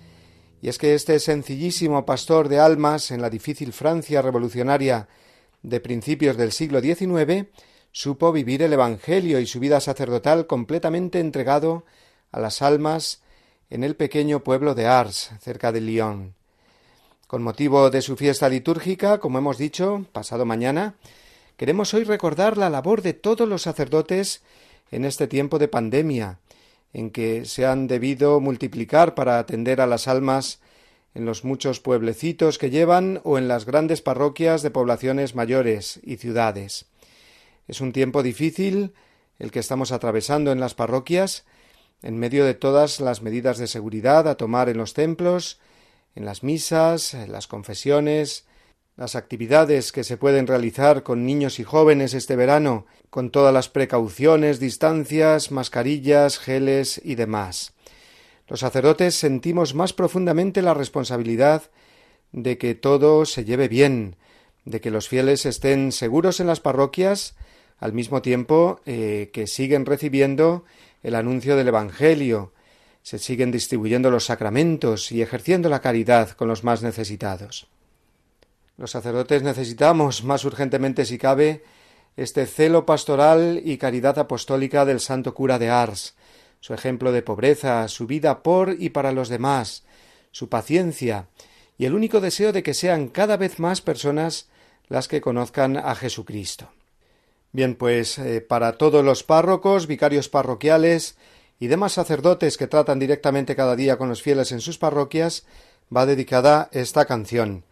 Y 0.62 0.70
es 0.70 0.78
que 0.78 0.94
este 0.94 1.20
sencillísimo 1.20 2.06
pastor 2.06 2.48
de 2.48 2.60
almas 2.60 3.10
en 3.10 3.20
la 3.20 3.28
difícil 3.28 3.74
Francia 3.74 4.22
revolucionaria 4.22 5.06
de 5.62 5.80
principios 5.80 6.38
del 6.38 6.50
siglo 6.50 6.80
XIX 6.80 7.48
supo 7.92 8.32
vivir 8.32 8.62
el 8.62 8.72
Evangelio 8.72 9.38
y 9.38 9.46
su 9.46 9.60
vida 9.60 9.80
sacerdotal 9.80 10.46
completamente 10.46 11.20
entregado 11.20 11.84
a 12.32 12.40
las 12.40 12.62
almas 12.62 13.20
en 13.68 13.84
el 13.84 13.96
pequeño 13.96 14.42
pueblo 14.42 14.74
de 14.74 14.86
Ars, 14.86 15.30
cerca 15.42 15.72
de 15.72 15.82
Lyon. 15.82 16.34
Con 17.26 17.42
motivo 17.42 17.90
de 17.90 18.00
su 18.00 18.16
fiesta 18.16 18.48
litúrgica, 18.48 19.20
como 19.20 19.36
hemos 19.36 19.58
dicho, 19.58 20.06
pasado 20.12 20.46
mañana, 20.46 20.94
queremos 21.56 21.94
hoy 21.94 22.04
recordar 22.04 22.56
la 22.58 22.70
labor 22.70 23.02
de 23.02 23.12
todos 23.12 23.48
los 23.48 23.62
sacerdotes 23.62 24.42
en 24.90 25.04
este 25.04 25.26
tiempo 25.26 25.58
de 25.58 25.68
pandemia, 25.68 26.38
en 26.92 27.10
que 27.10 27.44
se 27.44 27.66
han 27.66 27.86
debido 27.86 28.40
multiplicar 28.40 29.14
para 29.14 29.38
atender 29.38 29.80
a 29.80 29.86
las 29.86 30.08
almas 30.08 30.60
en 31.14 31.24
los 31.24 31.44
muchos 31.44 31.80
pueblecitos 31.80 32.58
que 32.58 32.70
llevan 32.70 33.20
o 33.24 33.38
en 33.38 33.48
las 33.48 33.66
grandes 33.66 34.02
parroquias 34.02 34.62
de 34.62 34.70
poblaciones 34.70 35.34
mayores 35.34 36.00
y 36.02 36.16
ciudades. 36.16 36.86
Es 37.68 37.80
un 37.80 37.92
tiempo 37.92 38.22
difícil 38.22 38.92
el 39.38 39.50
que 39.50 39.60
estamos 39.60 39.92
atravesando 39.92 40.52
en 40.52 40.60
las 40.60 40.74
parroquias, 40.74 41.44
en 42.02 42.18
medio 42.18 42.44
de 42.44 42.54
todas 42.54 43.00
las 43.00 43.22
medidas 43.22 43.58
de 43.58 43.66
seguridad 43.66 44.28
a 44.28 44.36
tomar 44.36 44.68
en 44.68 44.76
los 44.76 44.92
templos, 44.92 45.58
en 46.14 46.24
las 46.24 46.42
misas, 46.42 47.14
en 47.14 47.32
las 47.32 47.46
confesiones, 47.46 48.44
las 48.96 49.16
actividades 49.16 49.90
que 49.90 50.04
se 50.04 50.16
pueden 50.16 50.46
realizar 50.46 51.02
con 51.02 51.26
niños 51.26 51.58
y 51.58 51.64
jóvenes 51.64 52.14
este 52.14 52.36
verano, 52.36 52.86
con 53.10 53.30
todas 53.30 53.52
las 53.52 53.68
precauciones, 53.68 54.60
distancias, 54.60 55.50
mascarillas, 55.50 56.38
geles 56.38 57.00
y 57.04 57.16
demás. 57.16 57.72
Los 58.46 58.60
sacerdotes 58.60 59.14
sentimos 59.14 59.74
más 59.74 59.92
profundamente 59.92 60.62
la 60.62 60.74
responsabilidad 60.74 61.70
de 62.32 62.58
que 62.58 62.74
todo 62.74 63.26
se 63.26 63.44
lleve 63.44 63.68
bien, 63.68 64.16
de 64.64 64.80
que 64.80 64.90
los 64.90 65.08
fieles 65.08 65.44
estén 65.46 65.92
seguros 65.92 66.40
en 66.40 66.46
las 66.46 66.60
parroquias, 66.60 67.34
al 67.78 67.92
mismo 67.92 68.22
tiempo 68.22 68.80
eh, 68.86 69.30
que 69.32 69.46
siguen 69.46 69.86
recibiendo 69.86 70.64
el 71.02 71.16
anuncio 71.16 71.56
del 71.56 71.68
Evangelio, 71.68 72.52
se 73.02 73.18
siguen 73.18 73.50
distribuyendo 73.50 74.10
los 74.10 74.24
sacramentos 74.24 75.10
y 75.12 75.20
ejerciendo 75.20 75.68
la 75.68 75.80
caridad 75.80 76.30
con 76.30 76.48
los 76.48 76.64
más 76.64 76.82
necesitados. 76.82 77.68
Los 78.76 78.90
sacerdotes 78.90 79.42
necesitamos 79.42 80.24
más 80.24 80.44
urgentemente 80.44 81.04
si 81.04 81.16
cabe 81.16 81.62
este 82.16 82.46
celo 82.46 82.86
pastoral 82.86 83.60
y 83.64 83.78
caridad 83.78 84.18
apostólica 84.18 84.84
del 84.84 85.00
santo 85.00 85.34
cura 85.34 85.58
de 85.58 85.70
Ars, 85.70 86.14
su 86.60 86.74
ejemplo 86.74 87.12
de 87.12 87.22
pobreza, 87.22 87.86
su 87.88 88.06
vida 88.06 88.42
por 88.42 88.74
y 88.78 88.90
para 88.90 89.12
los 89.12 89.28
demás, 89.28 89.84
su 90.32 90.48
paciencia 90.48 91.28
y 91.78 91.86
el 91.86 91.94
único 91.94 92.20
deseo 92.20 92.52
de 92.52 92.62
que 92.62 92.74
sean 92.74 93.08
cada 93.08 93.36
vez 93.36 93.58
más 93.58 93.80
personas 93.80 94.48
las 94.88 95.08
que 95.08 95.20
conozcan 95.20 95.76
a 95.76 95.94
Jesucristo. 95.94 96.70
Bien, 97.52 97.76
pues 97.76 98.18
eh, 98.18 98.40
para 98.40 98.72
todos 98.72 99.04
los 99.04 99.22
párrocos, 99.22 99.86
vicarios 99.86 100.28
parroquiales 100.28 101.16
y 101.60 101.68
demás 101.68 101.92
sacerdotes 101.92 102.56
que 102.56 102.66
tratan 102.66 102.98
directamente 102.98 103.54
cada 103.54 103.76
día 103.76 103.96
con 103.96 104.08
los 104.08 104.22
fieles 104.22 104.50
en 104.50 104.60
sus 104.60 104.78
parroquias, 104.78 105.44
va 105.94 106.06
dedicada 106.06 106.68
esta 106.72 107.04
canción. 107.04 107.64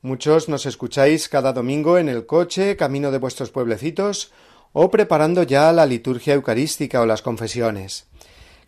Muchos 0.00 0.48
nos 0.48 0.64
escucháis 0.64 1.28
cada 1.28 1.52
domingo 1.52 1.98
en 1.98 2.08
el 2.08 2.24
coche, 2.24 2.76
camino 2.76 3.10
de 3.10 3.18
vuestros 3.18 3.50
pueblecitos, 3.50 4.30
o 4.72 4.90
preparando 4.90 5.42
ya 5.42 5.72
la 5.72 5.86
liturgia 5.86 6.34
eucarística 6.34 7.00
o 7.00 7.06
las 7.06 7.20
confesiones. 7.20 8.06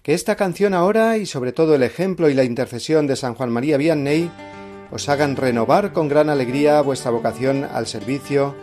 Que 0.03 0.15
esta 0.15 0.35
canción 0.35 0.75
ahora, 0.75 1.19
y 1.19 1.27
sobre 1.27 1.53
todo 1.53 1.77
el 1.77 1.85
ejemplo 1.85 2.29
y 2.29 2.35
la 2.35 2.43
intercesión 2.43 3.07
de 3.07 3.15
San 3.15 3.35
Juan 3.35 3.51
María 3.51 3.77
Vianney, 3.77 4.29
os 4.91 5.09
hagan 5.09 5.37
renovar 5.37 5.93
con 5.93 6.09
gran 6.09 6.31
alegría 6.31 6.81
vuestra 6.81 7.13
vocación 7.13 7.65
al 7.65 7.87
servicio 7.87 8.57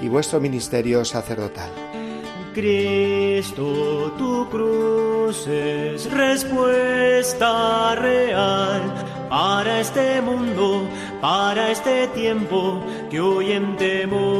y 0.00 0.08
vuestro 0.08 0.40
ministerio 0.40 1.04
sacerdotal. 1.04 1.70
Cristo, 2.54 4.14
tu 4.16 4.48
cruz 4.48 5.46
es 5.48 6.10
respuesta 6.10 7.96
real 7.96 8.80
para 9.28 9.80
este 9.80 10.22
mundo, 10.22 10.88
para 11.20 11.72
este 11.72 12.06
tiempo 12.08 12.80
que 13.10 13.20
hoy 13.20 13.50
en 13.52 13.76
temores. 13.76 14.30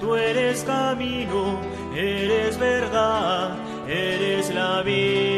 Tú 0.00 0.14
eres 0.14 0.62
camino, 0.62 1.58
eres 1.96 2.56
verdad, 2.58 3.56
eres 3.88 4.54
la 4.54 4.82
vida. 4.82 5.37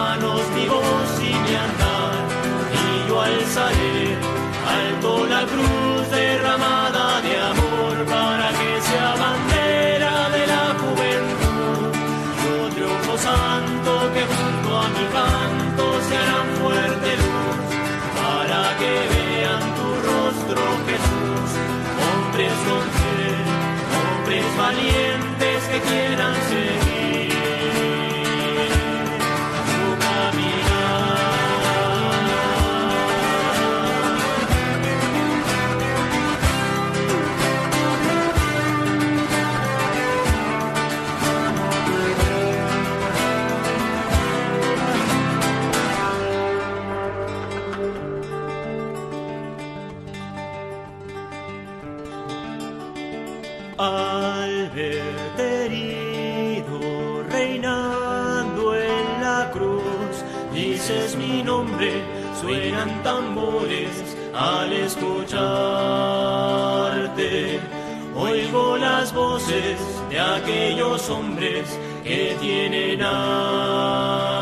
de 70.14 70.20
aquellos 70.20 71.10
hombres 71.10 71.76
que 72.04 72.36
tienen 72.40 73.02
hambre. 73.02 74.33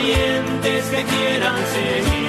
Valientes 0.00 0.84
que 0.86 1.04
quieran 1.04 1.56
seguir. 1.72 2.19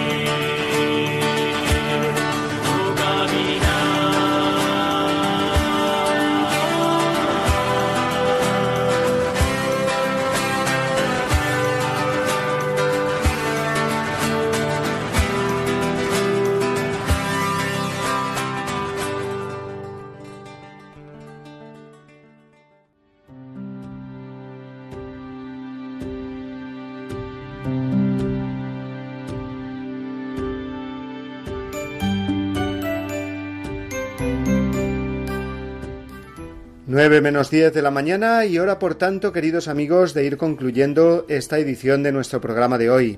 Nueve 36.93 37.21
menos 37.21 37.49
diez 37.49 37.73
de 37.73 37.81
la 37.81 37.89
mañana 37.89 38.45
y 38.45 38.59
hora 38.59 38.77
por 38.77 38.95
tanto, 38.95 39.31
queridos 39.31 39.69
amigos, 39.69 40.13
de 40.13 40.25
ir 40.25 40.35
concluyendo 40.35 41.25
esta 41.29 41.57
edición 41.57 42.03
de 42.03 42.11
nuestro 42.11 42.41
programa 42.41 42.77
de 42.77 42.89
hoy. 42.89 43.17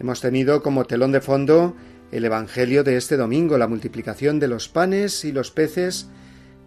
Hemos 0.00 0.22
tenido 0.22 0.62
como 0.62 0.86
telón 0.86 1.12
de 1.12 1.20
fondo 1.20 1.76
el 2.12 2.24
Evangelio 2.24 2.82
de 2.82 2.96
este 2.96 3.18
domingo, 3.18 3.58
la 3.58 3.68
multiplicación 3.68 4.40
de 4.40 4.48
los 4.48 4.70
panes 4.70 5.26
y 5.26 5.32
los 5.32 5.50
peces, 5.50 6.08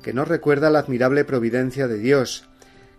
que 0.04 0.14
nos 0.14 0.28
recuerda 0.28 0.70
la 0.70 0.78
admirable 0.78 1.26
providencia 1.26 1.88
de 1.88 1.98
Dios, 1.98 2.48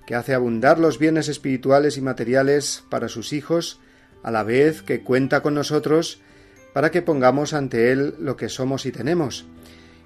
que 0.05 0.17
hace 0.17 0.35
abundar 0.35 0.81
los 0.81 0.99
bienes 0.99 1.29
espirituales 1.29 1.97
y 1.97 2.01
materiales 2.01 2.83
para 2.91 3.07
sus 3.07 3.33
hijos, 3.33 3.79
a 4.25 4.33
la 4.33 4.43
vez 4.43 4.83
que 4.83 5.05
cuenta 5.05 5.43
con 5.43 5.55
nosotros 5.55 6.21
para 6.75 6.91
que 6.91 7.03
pongamos 7.03 7.55
ante 7.55 7.93
Él 7.93 8.17
lo 8.19 8.37
que 8.37 8.49
somos 8.49 8.85
y 8.85 8.91
tenemos, 8.91 9.47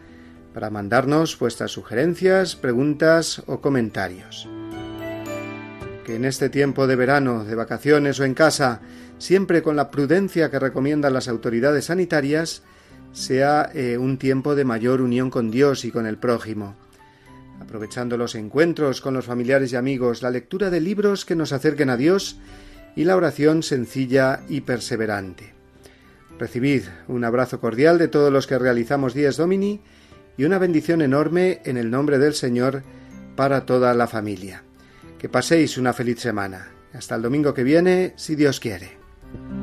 para 0.56 0.72
mandarnos 0.72 1.38
vuestras 1.38 1.70
sugerencias, 1.72 2.56
preguntas 2.56 3.44
o 3.46 3.62
comentarios. 3.62 4.50
Que 6.04 6.16
en 6.16 6.26
este 6.26 6.50
tiempo 6.50 6.88
de 6.88 6.96
verano, 6.96 7.46
de 7.46 7.54
vacaciones 7.56 8.20
o 8.20 8.26
en 8.26 8.34
casa, 8.34 8.82
siempre 9.24 9.64
con 9.64 9.78
la 9.78 9.90
prudencia 9.90 10.52
que 10.52 10.60
recomiendan 10.60 11.14
las 11.14 11.30
autoridades 11.30 11.86
sanitarias, 11.86 12.62
sea 13.14 13.72
eh, 13.74 13.98
un 13.98 14.18
tiempo 14.18 14.54
de 14.54 14.66
mayor 14.66 15.00
unión 15.00 15.30
con 15.30 15.50
Dios 15.50 15.86
y 15.86 15.92
con 15.92 16.06
el 16.06 16.18
prójimo. 16.18 16.76
Aprovechando 17.62 18.18
los 18.18 18.36
encuentros 18.36 19.00
con 19.00 19.14
los 19.14 19.26
familiares 19.26 19.72
y 19.72 19.78
amigos, 19.78 20.24
la 20.24 20.30
lectura 20.30 20.70
de 20.70 20.82
libros 20.82 21.24
que 21.24 21.38
nos 21.38 21.54
acerquen 21.54 21.90
a 21.90 21.96
Dios 21.96 22.38
y 22.98 23.06
la 23.06 23.16
oración 23.16 23.64
sencilla 23.64 24.42
y 24.50 24.60
perseverante. 24.62 25.54
Recibid 26.38 26.84
un 27.08 27.24
abrazo 27.24 27.62
cordial 27.62 27.98
de 27.98 28.10
todos 28.10 28.32
los 28.32 28.46
que 28.46 28.60
realizamos 28.60 29.14
Días 29.14 29.38
Domini 29.38 29.80
y 30.36 30.44
una 30.44 30.58
bendición 30.58 31.02
enorme 31.02 31.62
en 31.64 31.78
el 31.78 31.90
nombre 31.90 32.20
del 32.20 32.34
Señor 32.34 32.84
para 33.38 33.66
toda 33.66 33.94
la 33.94 34.08
familia. 34.08 34.64
Que 35.18 35.30
paséis 35.30 35.78
una 35.78 35.94
feliz 35.94 36.20
semana. 36.20 36.74
Hasta 36.92 37.16
el 37.16 37.22
domingo 37.22 37.54
que 37.54 37.64
viene, 37.64 38.14
si 38.18 38.36
Dios 38.36 38.60
quiere. 38.60 39.03
Thank 39.34 39.52
you. 39.52 39.63